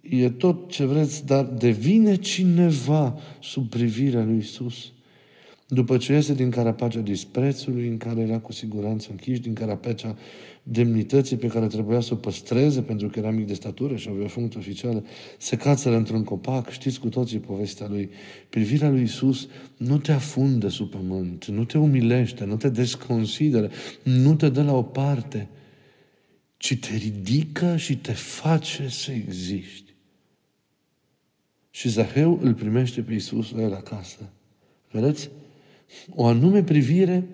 e 0.00 0.30
tot 0.30 0.70
ce 0.70 0.84
vreți, 0.84 1.26
dar 1.26 1.44
devine 1.44 2.16
cineva 2.16 3.18
sub 3.40 3.68
privirea 3.68 4.24
lui 4.24 4.36
Isus. 4.36 4.92
După 5.66 5.96
ce 5.96 6.12
iese 6.12 6.34
din 6.34 6.50
carapacea 6.50 7.00
disprețului, 7.00 7.88
în 7.88 7.96
care 7.96 8.20
era 8.20 8.38
cu 8.38 8.52
siguranță 8.52 9.08
închis, 9.10 9.40
din 9.40 9.52
carapacea 9.52 10.16
demnității 10.62 11.36
pe 11.36 11.46
care 11.46 11.66
trebuia 11.66 12.00
să 12.00 12.12
o 12.12 12.16
păstreze 12.16 12.80
pentru 12.80 13.08
că 13.08 13.18
era 13.18 13.30
mic 13.30 13.46
de 13.46 13.54
statură 13.54 13.96
și 13.96 14.08
avea 14.10 14.24
o 14.24 14.28
funcție 14.28 14.60
oficială, 14.60 15.04
se 15.38 15.56
cațără 15.56 15.96
într-un 15.96 16.24
copac, 16.24 16.70
știți 16.70 17.00
cu 17.00 17.08
toții 17.08 17.38
povestea 17.38 17.86
lui. 17.88 18.10
Privirea 18.50 18.90
lui 18.90 19.02
Isus 19.02 19.48
nu 19.76 19.98
te 19.98 20.12
afundă 20.12 20.68
sub 20.68 20.90
pământ, 20.90 21.44
nu 21.44 21.64
te 21.64 21.78
umilește, 21.78 22.44
nu 22.44 22.56
te 22.56 22.68
desconsideră, 22.68 23.70
nu 24.02 24.34
te 24.34 24.48
dă 24.48 24.62
la 24.62 24.76
o 24.76 24.82
parte, 24.82 25.48
ci 26.58 26.78
te 26.78 26.96
ridică 26.96 27.76
și 27.76 27.96
te 27.96 28.12
face 28.12 28.88
să 28.88 29.10
existi. 29.10 29.94
Și 31.70 31.88
Zaheu 31.88 32.38
îl 32.42 32.54
primește 32.54 33.02
pe 33.02 33.14
Isus 33.14 33.50
la 33.50 33.62
el 33.62 33.74
acasă. 33.74 34.32
Vedeți? 34.90 35.30
O 36.14 36.26
anume 36.26 36.62
privire, 36.62 37.24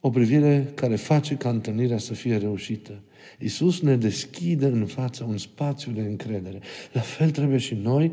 o 0.00 0.10
privire 0.10 0.72
care 0.74 0.96
face 0.96 1.34
ca 1.34 1.48
întâlnirea 1.48 1.98
să 1.98 2.14
fie 2.14 2.36
reușită. 2.36 3.02
Iisus 3.38 3.80
ne 3.80 3.96
deschide 3.96 4.66
în 4.66 4.86
față 4.86 5.24
un 5.24 5.38
spațiu 5.38 5.92
de 5.92 6.00
încredere. 6.00 6.60
La 6.92 7.00
fel 7.00 7.30
trebuie 7.30 7.58
și 7.58 7.74
noi 7.74 8.12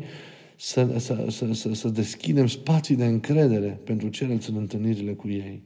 să, 0.56 0.98
să, 0.98 1.26
să, 1.30 1.52
să, 1.52 1.74
să 1.74 1.88
deschidem 1.88 2.46
spații 2.46 2.96
de 2.96 3.04
încredere 3.04 3.80
pentru 3.84 4.08
ceilalți 4.08 4.50
în 4.50 4.56
întâlnirile 4.56 5.12
cu 5.12 5.28
ei. 5.28 5.62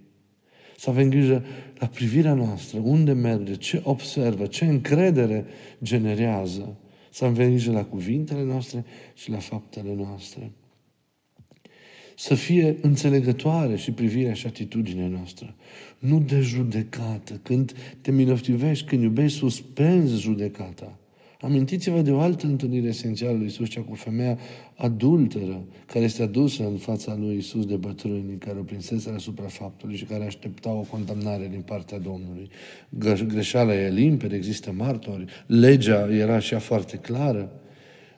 Să 0.77 0.91
avem 0.91 1.09
grijă 1.09 1.45
la 1.79 1.87
privirea 1.87 2.35
noastră, 2.35 2.81
unde 2.83 3.13
merge, 3.13 3.55
ce 3.55 3.81
observă, 3.85 4.47
ce 4.47 4.65
încredere 4.65 5.45
generează. 5.83 6.77
Să 7.11 7.25
avem 7.25 7.49
grijă 7.49 7.73
la 7.73 7.85
cuvintele 7.85 8.43
noastre 8.43 8.85
și 9.15 9.31
la 9.31 9.39
faptele 9.39 9.95
noastre 9.95 10.53
să 12.19 12.35
fie 12.35 12.77
înțelegătoare 12.81 13.77
și 13.77 13.93
privirea 13.93 14.33
și 14.33 14.47
atitudinea 14.47 15.07
noastră. 15.07 15.55
Nu 15.99 16.21
de 16.21 16.41
judecată. 16.41 17.41
Când 17.43 17.73
te 18.01 18.11
miloftivești, 18.11 18.87
când 18.87 19.03
iubești, 19.03 19.39
suspenzi 19.39 20.21
judecata. 20.21 20.99
Amintiți-vă 21.47 22.03
de 22.03 22.13
o 22.13 22.21
altă 22.21 22.47
întâlnire 22.47 22.87
esențială 22.87 23.37
lui 23.37 23.47
Isus, 23.47 23.69
cea 23.69 23.81
cu 23.81 23.95
femeia 23.95 24.39
adulteră, 24.77 25.65
care 25.87 26.05
este 26.05 26.23
adusă 26.23 26.63
în 26.63 26.77
fața 26.77 27.17
lui 27.21 27.37
Isus 27.37 27.67
de 27.67 27.77
bătrâni, 27.77 28.39
care 28.39 28.59
o 28.59 28.63
prinsese 28.63 29.11
asupra 29.11 29.47
faptului 29.47 29.97
și 29.97 30.05
care 30.05 30.25
aștepta 30.25 30.71
o 30.71 30.81
condamnare 30.81 31.49
din 31.51 31.61
partea 31.61 31.99
Domnului. 31.99 32.51
Greșeala 33.27 33.75
e 33.75 33.91
limpede, 33.91 34.37
există 34.37 34.73
martori, 34.73 35.25
legea 35.47 36.09
era 36.15 36.39
și 36.39 36.53
ea 36.53 36.59
foarte 36.59 36.97
clară, 36.97 37.61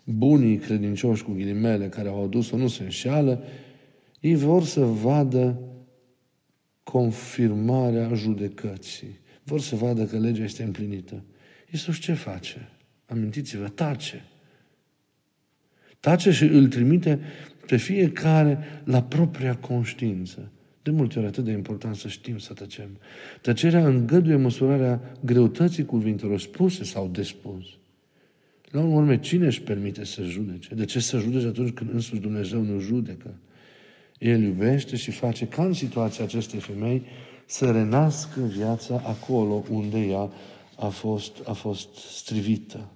bunii 0.04 0.56
credincioși 0.56 1.24
cu 1.24 1.32
ghilimele 1.32 1.88
care 1.88 2.08
au 2.08 2.24
adus-o 2.24 2.56
nu 2.56 2.68
se 2.68 2.82
înșeală 2.82 3.42
ei 4.20 4.34
vor 4.34 4.64
să 4.64 4.80
vadă 4.84 5.60
confirmarea 6.82 8.14
judecății. 8.14 9.18
Vor 9.42 9.60
să 9.60 9.76
vadă 9.76 10.04
că 10.04 10.18
legea 10.18 10.44
este 10.44 10.62
împlinită. 10.62 11.24
Iisus 11.70 11.98
ce 11.98 12.12
face? 12.12 12.68
Amintiți-vă, 13.08 13.68
tace. 13.68 14.24
Tace 16.00 16.30
și 16.30 16.44
îl 16.44 16.68
trimite 16.68 17.20
pe 17.66 17.76
fiecare 17.76 18.58
la 18.84 19.02
propria 19.02 19.56
conștiință. 19.56 20.50
De 20.82 20.90
multe 20.90 21.18
ori 21.18 21.28
atât 21.28 21.44
de 21.44 21.50
important 21.50 21.96
să 21.96 22.08
știm 22.08 22.38
să 22.38 22.52
tăcem. 22.52 22.98
Tăcerea 23.40 23.86
îngăduie 23.86 24.36
măsurarea 24.36 25.00
greutății 25.24 25.84
cuvintelor 25.84 26.40
spuse 26.40 26.84
sau 26.84 27.08
de 27.08 27.22
spus. 27.22 27.64
La 28.70 28.80
urmă, 28.80 29.16
cine 29.16 29.46
își 29.46 29.62
permite 29.62 30.04
să 30.04 30.22
judece? 30.22 30.74
De 30.74 30.84
ce 30.84 31.00
să 31.00 31.18
judece 31.18 31.46
atunci 31.46 31.72
când 31.72 31.92
însuși 31.92 32.20
Dumnezeu 32.20 32.62
nu 32.62 32.78
judecă? 32.78 33.34
El 34.18 34.42
iubește 34.42 34.96
și 34.96 35.10
face 35.10 35.46
ca 35.46 35.64
în 35.64 35.72
situația 35.72 36.24
acestei 36.24 36.60
femei 36.60 37.02
să 37.46 37.70
renască 37.70 38.40
viața 38.40 39.02
acolo 39.06 39.64
unde 39.70 39.98
ea 39.98 40.30
a 40.76 40.88
fost, 40.88 41.32
a 41.44 41.52
fost 41.52 41.88
strivită. 41.94 42.88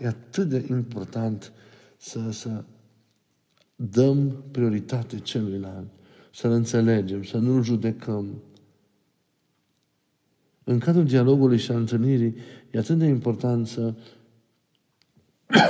E 0.00 0.06
atât 0.06 0.48
de 0.48 0.66
important 0.68 1.52
să, 1.96 2.30
să 2.30 2.64
dăm 3.76 4.44
prioritate 4.50 5.18
celuilalt, 5.18 5.88
să-l 6.34 6.50
înțelegem, 6.50 7.22
să 7.22 7.38
nu-l 7.38 7.62
judecăm. 7.62 8.42
În 10.64 10.78
cadrul 10.78 11.04
dialogului 11.04 11.58
și 11.58 11.70
a 11.70 11.76
întâlnirii, 11.76 12.34
e 12.70 12.78
atât 12.78 12.98
de 12.98 13.06
important 13.06 13.66
să 13.66 13.94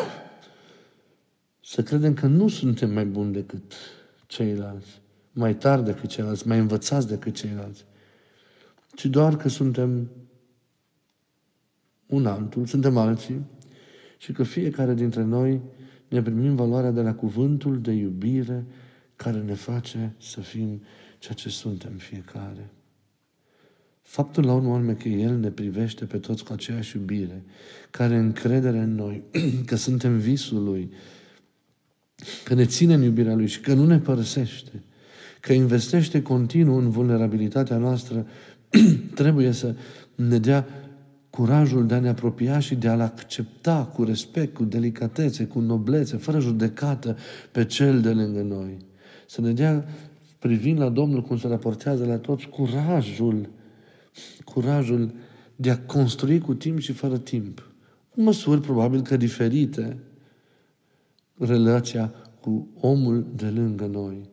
să 1.73 1.83
credem 1.83 2.15
că 2.15 2.27
nu 2.27 2.49
suntem 2.49 2.93
mai 2.93 3.07
buni 3.07 3.33
decât 3.33 3.73
ceilalți, 4.27 5.01
mai 5.33 5.57
tari 5.57 5.85
decât 5.85 6.09
ceilalți, 6.09 6.47
mai 6.47 6.59
învățați 6.59 7.09
decât 7.09 7.35
ceilalți, 7.35 7.85
ci 8.95 9.07
doar 9.07 9.37
că 9.37 9.49
suntem 9.49 10.11
un 12.07 12.27
altul, 12.27 12.67
suntem 12.67 12.97
alții 12.97 13.47
și 14.21 14.33
că 14.33 14.43
fiecare 14.43 14.95
dintre 14.95 15.23
noi 15.23 15.61
ne 16.09 16.23
primim 16.23 16.55
valoarea 16.55 16.91
de 16.91 17.01
la 17.01 17.15
cuvântul 17.15 17.81
de 17.81 17.93
iubire 17.93 18.65
care 19.17 19.39
ne 19.39 19.55
face 19.55 20.15
să 20.19 20.41
fim 20.41 20.83
ceea 21.19 21.35
ce 21.35 21.49
suntem 21.49 21.93
fiecare. 21.97 22.71
Faptul 24.03 24.45
la 24.45 24.55
urmă 24.55 24.69
urme 24.69 24.93
că 24.93 25.09
El 25.09 25.39
ne 25.39 25.51
privește 25.51 26.05
pe 26.05 26.19
toți 26.19 26.45
cu 26.45 26.53
aceeași 26.53 26.97
iubire, 26.97 27.45
care 27.91 28.17
încredere 28.17 28.79
în 28.79 28.95
noi, 28.95 29.23
că 29.67 29.77
suntem 29.77 30.19
visul 30.19 30.63
Lui, 30.63 30.93
că 32.45 32.55
ne 32.55 32.65
ține 32.65 32.95
în 32.95 33.03
iubirea 33.03 33.35
Lui 33.35 33.47
și 33.47 33.61
că 33.61 33.75
nu 33.75 33.87
ne 33.87 33.99
părăsește, 33.99 34.83
că 35.41 35.53
investește 35.53 36.23
continuu 36.23 36.77
în 36.77 36.91
vulnerabilitatea 36.91 37.77
noastră, 37.77 38.27
trebuie 39.15 39.53
să 39.53 39.75
ne 40.15 40.39
dea 40.39 40.67
curajul 41.31 41.87
de 41.87 41.95
a 41.95 42.01
ne 42.01 42.09
apropia 42.09 42.59
și 42.59 42.75
de 42.75 42.89
a-L 42.89 43.01
accepta 43.01 43.85
cu 43.85 44.05
respect, 44.05 44.55
cu 44.55 44.65
delicatețe, 44.65 45.45
cu 45.45 45.61
noblețe, 45.61 46.17
fără 46.17 46.41
judecată 46.41 47.17
pe 47.53 47.65
cel 47.65 48.01
de 48.01 48.13
lângă 48.13 48.43
noi. 48.43 48.77
Să 49.27 49.41
ne 49.41 49.53
dea, 49.53 49.85
privind 50.39 50.79
la 50.79 50.89
Domnul 50.89 51.23
cum 51.23 51.39
se 51.39 51.49
raportează 51.49 52.07
la 52.07 52.19
toți, 52.19 52.49
curajul, 52.49 53.49
curajul 54.45 55.13
de 55.57 55.71
a 55.71 55.79
construi 55.79 56.39
cu 56.39 56.55
timp 56.55 56.79
și 56.79 56.93
fără 56.93 57.19
timp. 57.19 57.71
În 58.15 58.25
măsuri 58.25 58.61
probabil 58.61 59.03
că 59.03 59.17
diferite, 59.17 59.99
relația 61.39 62.13
cu 62.41 62.69
omul 62.81 63.27
de 63.37 63.47
lângă 63.47 63.87
noi. 63.87 64.29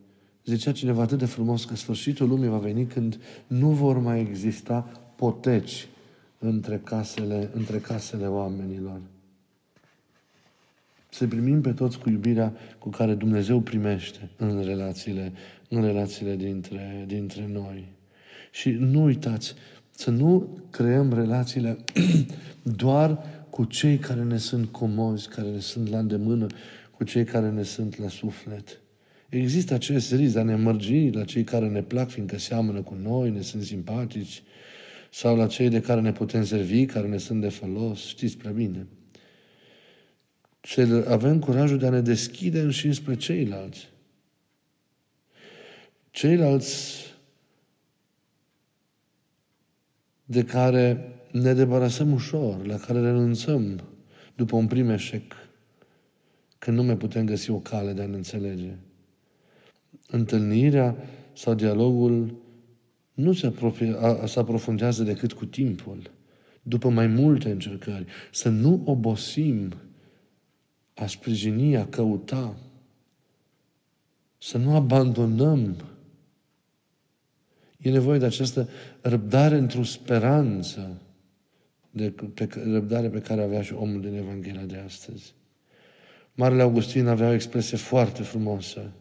Zicea 0.46 0.72
cineva 0.72 1.02
atât 1.02 1.18
de 1.18 1.26
frumos 1.26 1.66
că 1.66 1.76
sfârșitul 1.76 2.28
lumii 2.28 2.50
va 2.50 2.58
veni 2.58 2.86
când 2.86 3.20
nu 3.48 3.70
vor 3.70 4.00
mai 4.00 4.20
exista 4.20 4.92
poteci 5.16 5.88
între 6.40 6.82
casele, 6.84 7.50
între 7.54 7.78
casele 7.78 8.28
oamenilor. 8.28 9.02
Să 11.10 11.28
primim 11.28 11.62
pe 11.62 11.72
toți 11.72 12.00
cu 12.00 12.10
iubirea 12.10 12.54
cu 12.80 12.90
care 12.90 13.14
Dumnezeu 13.14 13.60
primește 13.60 14.30
în 14.38 14.64
relațiile, 14.64 15.34
în 15.70 15.82
relațiile 15.82 16.36
dintre, 16.36 17.04
dintre 17.08 17.48
noi. 17.52 17.88
Și 18.52 18.70
nu 18.70 19.04
uitați, 19.04 19.54
să 19.92 20.10
nu 20.10 20.58
creăm 20.70 21.14
relațiile 21.14 21.78
doar 22.84 23.20
cu 23.50 23.64
cei 23.64 23.98
care 23.98 24.24
ne 24.24 24.38
sunt 24.38 24.72
comozi, 24.72 25.30
care 25.30 25.50
ne 25.50 25.60
sunt 25.60 25.90
la 25.90 25.98
îndemână, 25.98 26.48
cu 26.92 27.04
cei 27.04 27.24
care 27.24 27.50
ne 27.50 27.64
sunt 27.64 27.98
la 27.98 28.08
suflet. 28.08 28.82
Există 29.30 29.74
acest 29.74 30.14
risc 30.14 30.34
de 30.34 30.40
a 30.40 30.44
ne 30.44 30.56
mărgi 30.56 31.10
la 31.10 31.24
cei 31.24 31.44
care 31.44 31.68
ne 31.68 31.82
plac, 31.82 32.10
fiindcă 32.10 32.38
seamănă 32.38 32.82
cu 32.82 32.98
noi, 33.02 33.30
ne 33.30 33.42
sunt 33.42 33.64
simpatici, 33.64 34.44
sau 35.18 35.36
la 35.36 35.48
cei 35.48 35.70
de 35.70 35.82
care 35.82 36.02
ne 36.02 36.12
putem 36.12 36.46
servi, 36.46 36.86
care 36.86 37.08
ne 37.08 37.18
sunt 37.18 37.42
de 37.42 37.50
folos, 37.50 38.08
știți 38.08 38.38
prea 38.38 38.52
bine. 38.52 38.88
Să 40.62 41.06
avem 41.10 41.40
curajul 41.40 41.78
de 41.78 41.86
a 41.86 41.90
ne 41.90 42.02
deschide 42.02 42.70
și 42.70 42.92
spre 42.92 43.16
ceilalți. 43.16 43.90
Ceilalți 46.12 47.04
de 50.26 50.44
care 50.44 51.14
ne 51.32 51.54
debarasăm 51.54 52.12
ușor, 52.12 52.66
la 52.66 52.78
care 52.78 53.02
renunțăm 53.02 53.82
după 54.36 54.56
un 54.56 54.68
prim 54.68 54.90
eșec, 54.90 55.34
când 56.58 56.78
nu 56.78 56.84
mai 56.84 56.98
putem 56.98 57.26
găsi 57.26 57.50
o 57.50 57.60
cale 57.60 57.94
de 57.94 58.02
a 58.02 58.08
ne 58.08 58.16
înțelege. 58.16 58.76
Întâlnirea 60.08 60.96
sau 61.34 61.54
dialogul 61.54 62.46
nu 63.18 63.34
se, 63.34 63.48
apropie, 63.48 63.96
a, 64.00 64.26
se 64.26 64.40
aprofundează 64.40 65.04
decât 65.04 65.34
cu 65.34 65.46
timpul, 65.46 66.12
după 66.62 66.90
mai 66.90 67.08
multe 67.08 67.50
încercări. 67.50 68.06
Să 68.32 68.50
nu 68.50 68.82
obosim 68.86 69.74
a 70.94 71.06
sprijini, 71.06 71.78
a 71.78 71.86
căuta, 71.86 72.58
să 74.38 74.58
nu 74.58 74.76
abandonăm. 74.76 75.76
E 77.78 77.90
nevoie 77.90 78.20
de 78.20 78.26
această 78.26 78.70
răbdare 79.02 79.58
într-o 79.58 79.84
speranță, 79.84 81.02
de 81.90 82.14
pe, 82.34 82.50
răbdare 82.64 83.10
pe 83.10 83.22
care 83.22 83.44
avea 83.44 83.62
și 83.62 83.74
omul 83.74 84.02
din 84.02 84.14
Evanghelia 84.14 84.66
de 84.66 84.78
astăzi. 84.78 85.34
Marele 86.34 86.62
Augustin 86.62 87.08
avea 87.08 87.30
o 87.30 87.34
expresie 87.34 87.78
foarte 87.78 88.24
frumoasă. 88.24 88.92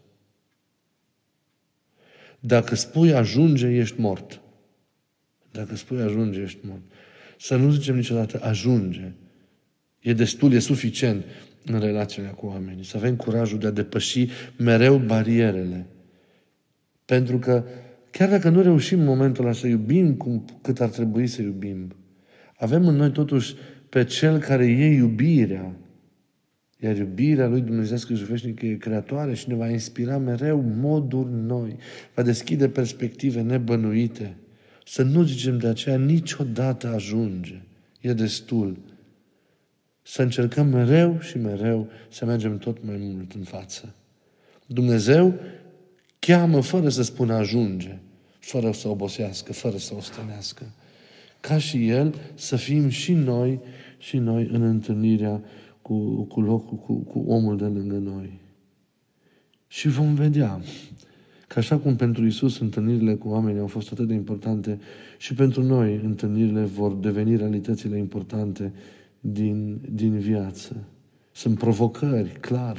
Dacă 2.41 2.75
spui 2.75 3.15
ajunge, 3.15 3.67
ești 3.67 4.01
mort. 4.01 4.41
Dacă 5.53 5.77
spui 5.77 6.01
ajunge, 6.01 6.41
ești 6.41 6.59
mort. 6.63 6.83
Să 7.39 7.57
nu 7.57 7.71
zicem 7.71 7.95
niciodată 7.95 8.41
ajunge. 8.43 9.13
E 10.01 10.13
destul, 10.13 10.53
e 10.53 10.59
suficient 10.59 11.25
în 11.65 11.81
relațiile 11.81 12.29
cu 12.29 12.47
oamenii. 12.47 12.85
Să 12.85 12.97
avem 12.97 13.17
curajul 13.17 13.59
de 13.59 13.67
a 13.67 13.71
depăși 13.71 14.29
mereu 14.59 14.97
barierele. 14.97 15.87
Pentru 17.05 17.39
că 17.39 17.65
chiar 18.11 18.29
dacă 18.29 18.49
nu 18.49 18.63
reușim 18.63 18.99
în 18.99 19.05
momentul 19.05 19.45
ăla 19.45 19.53
să 19.53 19.67
iubim 19.67 20.15
cum, 20.15 20.45
cât 20.63 20.81
ar 20.81 20.89
trebui 20.89 21.27
să 21.27 21.43
iubim, 21.43 21.95
avem 22.57 22.87
în 22.87 22.95
noi 22.95 23.11
totuși 23.11 23.55
pe 23.89 24.05
Cel 24.05 24.39
care 24.39 24.67
e 24.67 24.95
iubirea, 24.95 25.77
iar 26.81 26.97
iubirea 26.97 27.47
lui 27.47 27.61
Dumnezeu 27.61 27.97
și 27.97 28.25
veșnică 28.25 28.67
e 28.67 28.75
creatoare 28.75 29.35
și 29.35 29.49
ne 29.49 29.55
va 29.55 29.69
inspira 29.69 30.19
mereu 30.19 30.61
moduri 30.77 31.33
noi, 31.33 31.77
va 32.15 32.23
deschide 32.23 32.69
perspective 32.69 33.41
nebănuite. 33.41 34.37
Să 34.85 35.03
nu 35.03 35.23
zicem 35.23 35.59
de 35.59 35.67
aceea 35.67 35.97
niciodată 35.97 36.87
ajunge. 36.87 37.61
E 38.01 38.13
destul. 38.13 38.79
Să 40.03 40.23
încercăm 40.23 40.67
mereu 40.67 41.19
și 41.21 41.39
mereu 41.39 41.89
să 42.09 42.25
mergem 42.25 42.59
tot 42.59 42.85
mai 42.85 42.97
mult 42.99 43.33
în 43.33 43.43
față. 43.43 43.95
Dumnezeu 44.67 45.35
cheamă 46.19 46.61
fără 46.61 46.89
să 46.89 47.03
spună 47.03 47.35
ajunge, 47.35 47.99
fără 48.39 48.73
să 48.73 48.89
obosească, 48.89 49.53
fără 49.53 49.77
să 49.77 49.95
ostenească. 49.97 50.63
Ca 51.41 51.59
și 51.59 51.89
El 51.89 52.15
să 52.35 52.57
fim 52.57 52.89
și 52.89 53.13
noi, 53.13 53.61
și 53.99 54.17
noi 54.17 54.49
în 54.53 54.63
întâlnirea 54.63 55.43
cu, 55.87 56.23
cu 56.23 56.41
locul, 56.41 56.77
cu, 56.77 56.95
cu 56.95 57.19
omul 57.19 57.57
de 57.57 57.65
lângă 57.65 57.97
noi. 57.97 58.41
Și 59.67 59.89
vom 59.89 60.15
vedea 60.15 60.61
că 61.49 61.59
așa 61.59 61.79
cum 61.79 61.97
pentru 61.97 62.27
Isus 62.27 62.59
întâlnirile 62.59 63.15
cu 63.15 63.29
oamenii 63.29 63.61
au 63.61 63.67
fost 63.67 63.93
atât 63.93 64.07
de 64.07 64.15
importante, 64.15 64.79
și 65.19 65.35
pentru 65.35 65.63
noi 65.63 66.01
întâlnirile 66.05 66.65
vor 66.65 66.93
deveni 66.93 67.37
realitățile 67.37 67.99
importante 67.99 68.73
din, 69.21 69.81
din 69.91 70.19
viață. 70.19 70.77
Sunt 71.33 71.59
provocări, 71.59 72.31
clar. 72.41 72.79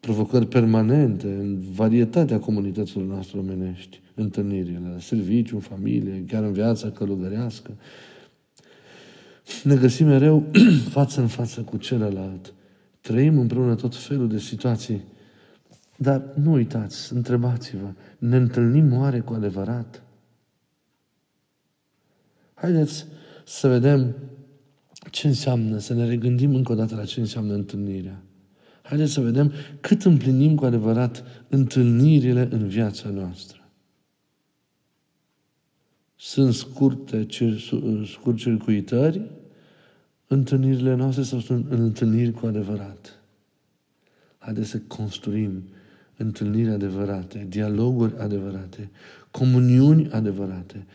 Provocări 0.00 0.46
permanente 0.46 1.26
în 1.26 1.58
varietatea 1.72 2.38
comunităților 2.38 3.04
noastre 3.06 3.38
omenești. 3.38 4.00
Întâlnirile, 4.14 4.80
la 4.92 4.98
serviciu, 4.98 5.54
în 5.54 5.60
familie, 5.60 6.24
chiar 6.28 6.42
în 6.42 6.52
viața 6.52 6.90
călugărească 6.90 7.70
ne 9.64 9.76
găsim 9.76 10.06
mereu 10.06 10.50
față 10.96 11.20
în 11.20 11.26
față 11.26 11.60
cu 11.60 11.76
celălalt. 11.76 12.54
Trăim 13.00 13.38
împreună 13.38 13.74
tot 13.74 13.96
felul 13.96 14.28
de 14.28 14.38
situații. 14.38 15.02
Dar 15.96 16.22
nu 16.34 16.52
uitați, 16.52 17.12
întrebați-vă, 17.12 17.92
ne 18.18 18.36
întâlnim 18.36 18.92
oare 18.92 19.20
cu 19.20 19.32
adevărat? 19.32 20.02
Haideți 22.54 23.06
să 23.44 23.68
vedem 23.68 24.14
ce 25.10 25.26
înseamnă, 25.26 25.78
să 25.78 25.94
ne 25.94 26.06
regândim 26.06 26.54
încă 26.54 26.72
o 26.72 26.74
dată 26.74 26.94
la 26.94 27.04
ce 27.04 27.20
înseamnă 27.20 27.54
întâlnirea. 27.54 28.22
Haideți 28.82 29.12
să 29.12 29.20
vedem 29.20 29.52
cât 29.80 30.04
împlinim 30.04 30.54
cu 30.54 30.64
adevărat 30.64 31.24
întâlnirile 31.48 32.48
în 32.50 32.68
viața 32.68 33.08
noastră. 33.08 33.68
Sunt 36.16 36.54
scurte, 36.54 37.26
scurt 38.04 38.36
circuitări 38.36 39.30
întâlnirile 40.28 40.94
noastre 40.94 41.22
sau 41.22 41.38
sunt 41.38 41.70
întâlniri 41.70 42.30
cu 42.30 42.46
adevărat. 42.46 43.18
Haideți 44.38 44.68
să 44.68 44.78
construim 44.78 45.62
întâlniri 46.16 46.70
adevărate, 46.70 47.46
dialoguri 47.48 48.18
adevărate, 48.18 48.90
comuniuni 49.30 50.10
adevărate. 50.10 50.86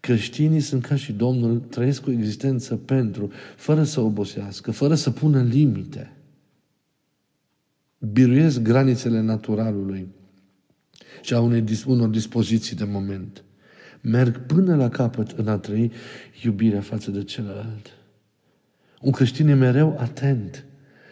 Creștinii 0.00 0.60
sunt 0.60 0.84
ca 0.84 0.96
și 0.96 1.12
Domnul, 1.12 1.58
trăiesc 1.58 2.06
o 2.06 2.10
existență 2.10 2.76
pentru, 2.76 3.30
fără 3.56 3.82
să 3.82 4.00
obosească, 4.00 4.70
fără 4.70 4.94
să 4.94 5.10
pună 5.10 5.42
limite. 5.42 6.16
Biruiesc 7.98 8.60
granițele 8.60 9.20
naturalului 9.20 10.08
și 11.22 11.34
a 11.34 11.40
unei, 11.40 11.64
unor 11.86 12.08
dispoziții 12.08 12.76
de 12.76 12.84
moment. 12.84 13.44
Merg 14.00 14.46
până 14.46 14.76
la 14.76 14.88
capăt 14.88 15.30
în 15.30 15.48
a 15.48 15.58
trăi 15.58 15.92
iubirea 16.44 16.80
față 16.80 17.10
de 17.10 17.24
celălalt. 17.24 17.96
Un 19.00 19.10
creștin 19.10 19.48
e 19.48 19.54
mereu 19.54 19.96
atent. 19.98 20.64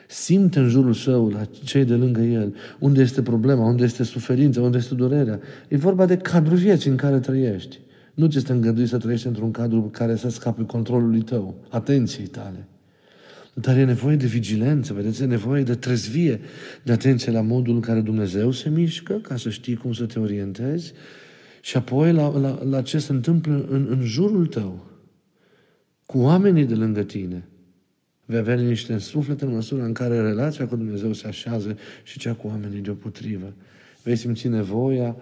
Simte 0.09 0.59
în 0.59 0.69
jurul 0.69 0.93
său, 0.93 1.29
la 1.29 1.45
cei 1.65 1.85
de 1.85 1.95
lângă 1.95 2.21
el, 2.21 2.55
unde 2.79 3.01
este 3.01 3.23
problema, 3.23 3.67
unde 3.67 3.85
este 3.85 4.03
suferința, 4.03 4.61
unde 4.61 4.77
este 4.77 4.95
durerea. 4.95 5.41
E 5.69 5.77
vorba 5.77 6.07
de 6.07 6.17
cadrul 6.17 6.57
vieții 6.57 6.91
în 6.91 6.97
care 6.97 7.19
trăiești. 7.19 7.79
Nu 8.15 8.27
ți 8.27 8.37
este 8.37 8.53
îngăduit 8.53 8.89
să 8.89 8.99
trăiești 8.99 9.27
într-un 9.27 9.51
cadru 9.51 9.81
care 9.81 10.17
să 10.17 10.29
scape 10.29 10.65
controlului 10.65 11.23
tău, 11.23 11.55
atenției 11.69 12.27
tale. 12.27 12.69
Dar 13.55 13.77
e 13.77 13.85
nevoie 13.85 14.17
de 14.17 14.27
vigilență, 14.27 14.93
vedeți, 14.93 15.23
e 15.23 15.27
nevoie 15.27 15.63
de 15.63 15.75
trezvie, 15.75 16.41
de 16.83 16.93
atenție 16.93 17.33
la 17.33 17.41
modul 17.41 17.75
în 17.75 17.81
care 17.81 18.01
Dumnezeu 18.01 18.51
se 18.51 18.69
mișcă, 18.69 19.13
ca 19.13 19.37
să 19.37 19.51
știi 19.51 19.75
cum 19.75 19.93
să 19.93 20.05
te 20.05 20.19
orientezi 20.19 20.93
Și 21.61 21.77
apoi 21.77 22.13
la, 22.13 22.39
la, 22.39 22.63
la 22.65 22.83
ce 22.83 22.99
se 22.99 23.13
întâmplă 23.13 23.67
în, 23.69 23.87
în 23.91 24.01
jurul 24.03 24.47
tău, 24.47 24.87
cu 26.07 26.19
oamenii 26.19 26.65
de 26.65 26.75
lângă 26.75 27.03
tine. 27.03 27.49
Vei 28.25 28.39
avea 28.39 28.55
liniște 28.55 28.93
în 28.93 28.99
suflet 28.99 29.41
în 29.41 29.53
măsura 29.55 29.85
în 29.85 29.93
care 29.93 30.21
relația 30.21 30.67
cu 30.67 30.77
Dumnezeu 30.77 31.13
se 31.13 31.27
așează 31.27 31.79
și 32.03 32.19
cea 32.19 32.35
cu 32.35 32.47
oamenii 32.47 32.81
deopotrivă. 32.81 33.53
Vei 34.03 34.17
simți 34.17 34.49
nevoia, 34.49 35.17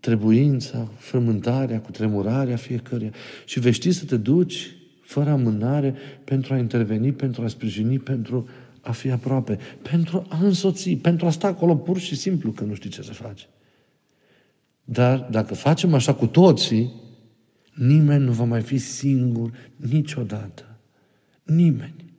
trebuința, 0.00 0.90
frământarea, 0.96 1.80
cu 1.80 1.90
tremurarea 1.90 2.56
fiecăruia 2.56 3.12
și 3.44 3.60
vei 3.60 3.72
ști 3.72 3.90
să 3.90 4.04
te 4.04 4.16
duci 4.16 4.76
fără 5.02 5.30
amânare 5.30 5.94
pentru 6.24 6.54
a 6.54 6.58
interveni, 6.58 7.12
pentru 7.12 7.42
a 7.42 7.48
sprijini, 7.48 7.98
pentru 7.98 8.48
a 8.80 8.92
fi 8.92 9.10
aproape, 9.10 9.58
pentru 9.82 10.26
a 10.28 10.38
însoți, 10.42 10.90
pentru 10.90 11.26
a 11.26 11.30
sta 11.30 11.46
acolo 11.46 11.76
pur 11.76 11.98
și 11.98 12.16
simplu 12.16 12.50
că 12.50 12.64
nu 12.64 12.74
știi 12.74 12.90
ce 12.90 13.02
să 13.02 13.12
faci. 13.12 13.48
Dar 14.84 15.28
dacă 15.30 15.54
facem 15.54 15.94
așa 15.94 16.14
cu 16.14 16.26
toții, 16.26 16.92
nimeni 17.74 18.24
nu 18.24 18.32
va 18.32 18.44
mai 18.44 18.60
fi 18.60 18.78
singur 18.78 19.52
niciodată. 19.76 20.67
Nimeni. 21.48 22.14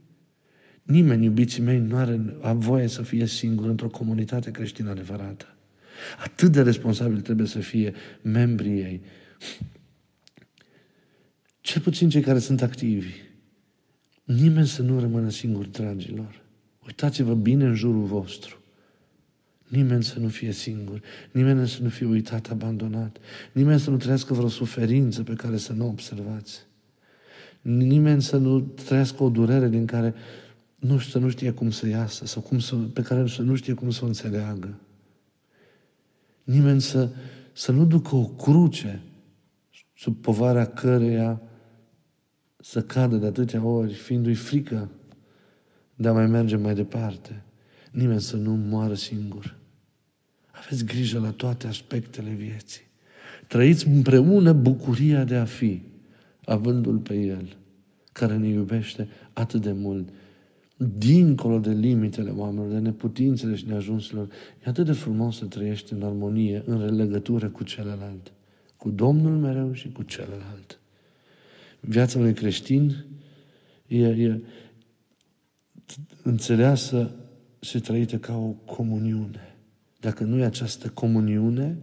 Nimeni, 0.84 1.24
iubiții 1.24 1.62
mei, 1.62 1.80
nu 1.80 1.96
are 1.96 2.20
voie 2.54 2.88
să 2.88 3.02
fie 3.02 3.26
singur 3.26 3.70
într-o 3.70 3.90
comunitate 3.90 4.52
creștină 4.52 4.90
adevărată. 4.90 5.56
Atât 6.24 6.52
de 6.52 6.62
responsabil 6.62 7.22
trebuie 7.22 7.48
să 7.48 7.60
fie 7.60 7.94
membrii 8.22 8.82
ei. 8.82 9.02
Cel 11.62 11.82
puțin 11.82 12.10
cei 12.10 12.22
care 12.22 12.40
sunt 12.40 12.62
activi. 12.62 13.14
Nimeni 14.24 14.68
să 14.68 14.82
nu 14.82 15.00
rămână 15.00 15.30
singur, 15.30 15.66
dragilor. 15.66 16.42
Uitați-vă 16.86 17.34
bine 17.34 17.66
în 17.66 17.76
jurul 17.76 18.04
vostru. 18.04 18.62
Nimeni 19.68 20.04
să 20.04 20.20
nu 20.20 20.28
fie 20.28 20.52
singur, 20.52 21.02
nimeni 21.32 21.68
să 21.68 21.82
nu 21.82 21.90
fie 21.90 22.06
uitat, 22.06 22.50
abandonat, 22.50 23.18
nimeni 23.52 23.80
să 23.80 23.90
nu 23.90 23.98
trăiască 23.98 24.34
vreo 24.34 24.48
suferință 24.48 25.24
pe 25.24 25.34
care 25.34 25.58
să 25.58 25.74
nu 25.74 25.88
observați. 25.88 26.68
Nimeni 27.62 28.22
să 28.22 28.38
nu 28.38 28.60
trăiască 28.60 29.24
o 29.24 29.30
durere 29.30 29.68
din 29.68 29.86
care 29.86 30.14
nu, 30.76 31.00
să 31.00 31.20
nu 31.20 31.30
știe 31.30 31.52
cum 31.52 31.72
să 31.72 31.88
iasă 31.88 32.26
sau 32.26 32.42
cum 32.42 32.60
să, 32.60 32.76
pe 32.76 33.02
care 33.02 33.28
să 33.28 33.42
nu 33.42 33.56
știe 33.56 33.74
cum 33.74 33.90
să 33.90 34.04
o 34.04 34.08
înțeleagă. 34.08 34.80
Nimeni 36.44 36.82
să, 36.82 37.10
să 37.54 37.72
nu 37.72 37.86
ducă 37.86 38.16
o 38.16 38.26
cruce 38.26 39.02
sub 39.96 40.22
povara 40.22 40.66
căreia 40.66 41.42
să 42.58 42.82
cadă 42.82 43.16
de 43.16 43.26
atâtea 43.26 43.64
ori, 43.64 43.94
fiindu-i 43.94 44.34
frică 44.34 44.90
de 45.96 46.08
a 46.08 46.14
mai 46.14 46.28
merge 46.28 46.56
mai 46.56 46.76
departe. 46.76 47.44
Nimeni 47.92 48.22
să 48.22 48.36
nu 48.36 48.52
moară 48.52 48.94
singur. 48.94 49.58
Aveți 50.52 50.86
grijă 50.86 51.20
la 51.20 51.32
toate 51.32 51.68
aspectele 51.68 52.30
vieții. 52.30 52.82
Trăiți 53.48 53.88
împreună 53.88 54.54
bucuria 54.54 55.24
de 55.24 55.36
a 55.36 55.46
fi, 55.46 55.82
avându-L 56.50 56.98
pe 56.98 57.14
El, 57.14 57.58
care 58.12 58.38
ne 58.38 58.48
iubește 58.48 59.08
atât 59.34 59.62
de 59.62 59.72
mult, 59.72 60.10
dincolo 60.98 61.60
de 61.60 61.72
limitele 61.72 62.30
oamenilor, 62.30 62.72
de 62.72 62.80
neputințele 62.80 63.56
și 63.56 63.68
neajunsurilor. 63.68 64.28
E 64.66 64.70
atât 64.70 64.86
de 64.86 64.92
frumos 64.92 65.38
să 65.38 65.46
trăiești 65.46 65.94
în 65.94 66.04
armonie, 66.04 66.64
în 66.66 66.96
legătură 66.96 67.50
cu 67.50 67.64
celălalt, 67.64 68.32
cu 68.78 68.90
Domnul 68.90 69.38
mereu 69.38 69.74
și 69.74 69.92
cu 69.92 70.04
celălalt. 70.04 70.80
Viața 71.80 72.20
unui 72.20 72.34
creștin 72.34 73.06
e, 73.88 74.08
e 74.08 74.42
înțeleasă 76.24 77.12
și 77.60 77.80
trăită 77.80 78.18
ca 78.18 78.38
o 78.38 78.50
comuniune. 78.50 79.56
Dacă 80.00 80.24
nu 80.24 80.38
e 80.38 80.44
această 80.44 80.90
comuniune, 80.90 81.78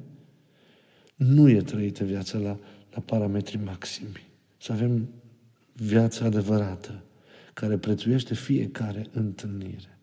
nu 1.17 1.49
e 1.49 1.63
trăită 1.63 2.05
viața 2.05 2.39
la, 2.39 2.59
la 2.95 3.01
parametri 3.01 3.59
maximi. 3.65 4.26
Să 4.67 4.73
avem 4.73 5.09
viața 5.73 6.25
adevărată, 6.25 7.03
care 7.55 7.77
prețuiește 7.77 8.35
fiecare 8.35 9.07
întâlnire. 9.13 9.99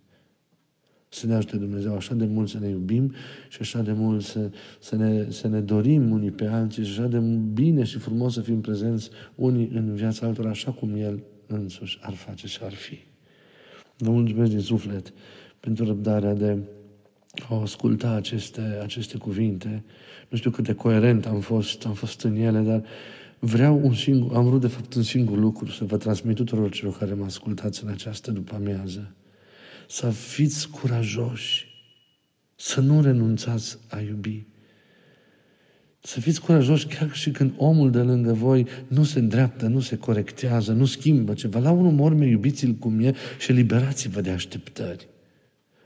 Să 1.09 1.27
ne 1.27 1.33
ajute 1.33 1.57
Dumnezeu 1.57 1.95
așa 1.95 2.13
de 2.13 2.25
mult 2.25 2.49
să 2.49 2.59
ne 2.59 2.67
iubim 2.67 3.13
și 3.49 3.57
așa 3.61 3.81
de 3.81 3.91
mult 3.91 4.23
să, 4.23 4.49
să, 4.79 4.95
ne, 4.95 5.31
să 5.31 5.47
ne 5.47 5.61
dorim 5.61 6.11
unii 6.11 6.31
pe 6.31 6.45
alții 6.45 6.85
și 6.85 6.99
așa 6.99 7.07
de 7.07 7.19
bine 7.53 7.83
și 7.83 7.97
frumos 7.97 8.33
să 8.33 8.41
fim 8.41 8.61
prezenți 8.61 9.09
unii 9.35 9.69
în 9.73 9.95
viața 9.95 10.27
altora 10.27 10.49
așa 10.49 10.71
cum 10.71 10.95
El 10.95 11.23
însuși 11.47 11.99
ar 12.01 12.13
face 12.13 12.47
și 12.47 12.59
ar 12.63 12.73
fi. 12.73 12.97
Vă 13.97 14.11
mulțumesc 14.11 14.51
din 14.51 14.61
suflet 14.61 15.13
pentru 15.59 15.85
răbdarea 15.85 16.33
de 16.33 16.57
a 17.49 17.61
asculta 17.61 18.09
aceste, 18.09 18.79
aceste 18.81 19.17
cuvinte. 19.17 19.83
Nu 20.29 20.37
știu 20.37 20.51
cât 20.51 20.63
de 20.63 20.73
coerent 20.73 21.25
am 21.25 21.39
fost, 21.39 21.85
am 21.85 21.93
fost 21.93 22.21
în 22.21 22.35
ele, 22.35 22.59
dar 22.59 22.83
vreau 23.45 23.79
un 23.83 23.93
singur, 23.93 24.35
am 24.35 24.45
vrut 24.45 24.61
de 24.61 24.67
fapt 24.67 24.93
un 24.93 25.03
singur 25.03 25.37
lucru 25.37 25.69
să 25.69 25.83
vă 25.83 25.97
transmit 25.97 26.35
tuturor 26.35 26.71
celor 26.71 26.97
care 26.97 27.13
mă 27.13 27.25
ascultați 27.25 27.83
în 27.83 27.89
această 27.89 28.31
după 28.31 28.55
amiază. 28.55 29.13
Să 29.89 30.09
fiți 30.09 30.69
curajoși, 30.69 31.67
să 32.55 32.81
nu 32.81 33.01
renunțați 33.01 33.77
a 33.89 33.99
iubi. 33.99 34.45
Să 35.99 36.19
fiți 36.19 36.41
curajoși 36.41 36.87
chiar 36.87 37.13
și 37.13 37.31
când 37.31 37.53
omul 37.57 37.91
de 37.91 37.99
lângă 37.99 38.33
voi 38.33 38.67
nu 38.87 39.03
se 39.03 39.19
îndreaptă, 39.19 39.67
nu 39.67 39.79
se 39.79 39.97
corectează, 39.97 40.73
nu 40.73 40.85
schimbă 40.85 41.33
ceva. 41.33 41.59
La 41.59 41.71
unul 41.71 41.91
morme 41.91 42.27
iubiți-l 42.27 42.73
cum 42.73 42.99
e 42.99 43.13
și 43.39 43.51
liberați-vă 43.51 44.21
de 44.21 44.29
așteptări. 44.29 45.07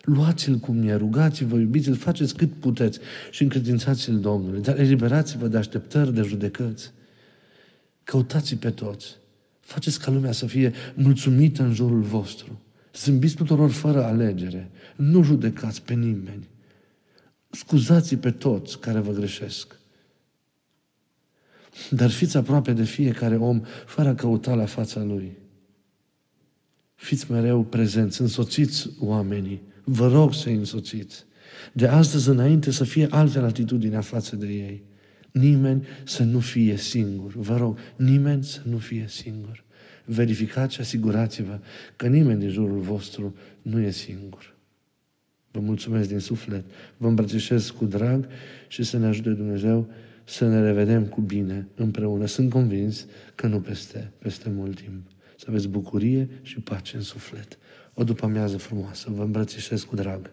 Luați-l 0.02 0.56
cum 0.56 0.88
e, 0.88 0.96
rugați-vă, 0.96 1.58
iubiți-l, 1.58 1.96
faceți 1.96 2.36
cât 2.36 2.54
puteți 2.54 3.00
și 3.32 3.43
încredințați-l 3.43 4.20
Domnului. 4.20 4.62
Dar 4.62 4.80
eliberați-vă 4.80 5.48
de 5.48 5.58
așteptări, 5.58 6.13
de 6.13 6.22
judecăți. 6.22 6.91
Căutați 8.08 8.56
pe 8.56 8.72
toți. 8.72 9.17
Faceți 9.60 10.00
ca 10.00 10.12
lumea 10.12 10.32
să 10.32 10.46
fie 10.46 10.74
mulțumită 10.93 11.63
în 11.63 11.74
jurul 11.74 12.02
vostru. 12.02 12.62
Zâmbiți 12.96 13.36
tuturor 13.36 13.72
fără 13.72 14.04
alegere. 14.04 14.70
Nu 14.96 15.24
judecați 15.24 15.82
pe 15.82 15.93
nimeni. 15.93 16.48
Scuzați 17.50 18.15
pe 18.15 18.32
toți 18.32 18.80
care 18.80 19.00
vă 19.00 19.12
greșesc. 19.12 19.76
Dar 21.89 22.10
fiți 22.10 22.38
aproape 22.38 22.74
de 22.74 22.84
fiecare 22.84 23.36
om 23.36 23.62
fără 23.86 24.10
a 24.10 24.15
căuta 24.15 24.54
la 24.54 24.65
fața 24.65 25.04
lui. 25.04 25.38
Fiți 26.96 27.32
mereu 27.32 27.63
prezenți, 27.63 28.22
însoțiți 28.22 28.89
oamenii. 29.00 29.62
Vă 29.84 30.08
rog 30.08 30.34
să-i 30.34 30.56
însoțiți. 30.56 31.26
De 31.74 31.88
astăzi 31.88 32.30
înainte 32.30 32.72
să 32.72 32.84
fie 32.84 33.08
altfel 33.10 33.43
atitudinea 33.43 34.02
față 34.02 34.36
de 34.36 34.48
ei. 34.48 34.84
Nimeni 35.32 35.86
să 36.04 36.24
nu 36.24 36.40
fie 36.40 36.76
singur. 36.76 37.32
Vă 37.36 37.58
rog, 37.58 37.78
nimeni 37.96 38.44
să 38.44 38.62
nu 38.63 38.78
fie 38.78 39.06
singur. 39.08 39.63
Verificați 40.06 40.74
și 40.74 40.82
asigurați-vă 40.82 41.60
că 41.96 42.08
nimeni 42.08 42.40
din 42.40 42.50
jurul 42.50 42.80
vostru 42.80 43.36
nu 43.62 43.80
e 43.80 43.92
singur. 43.92 44.56
Vă 45.52 45.60
mulțumesc 45.60 46.10
din 46.10 46.20
suflet, 46.20 46.66
vă 46.98 47.08
îmbrățișez 47.08 47.70
cu 47.70 47.86
drag 47.86 48.28
și 48.68 48.84
să 48.84 48.98
ne 48.98 49.06
ajute 49.06 49.30
Dumnezeu 49.30 49.90
să 50.24 50.48
ne 50.48 50.62
revedem 50.62 51.06
cu 51.06 51.22
bine 51.22 51.68
împreună. 51.76 52.26
Sunt 52.26 52.50
convins 52.50 53.06
că 53.36 53.48
nu 53.48 53.60
peste, 53.60 54.12
peste 54.18 54.50
mult 54.50 54.82
timp. 54.82 55.08
Să 55.38 55.46
aveți 55.50 55.68
bucurie 55.68 56.30
și 56.42 56.60
pace 56.60 56.96
în 56.96 57.02
suflet. 57.02 57.58
O 57.94 58.04
după 58.04 58.26
amiază 58.26 58.58
frumoasă. 58.58 59.10
Vă 59.12 59.24
îmbrățișez 59.24 59.84
cu 59.84 59.96
drag. 59.96 60.32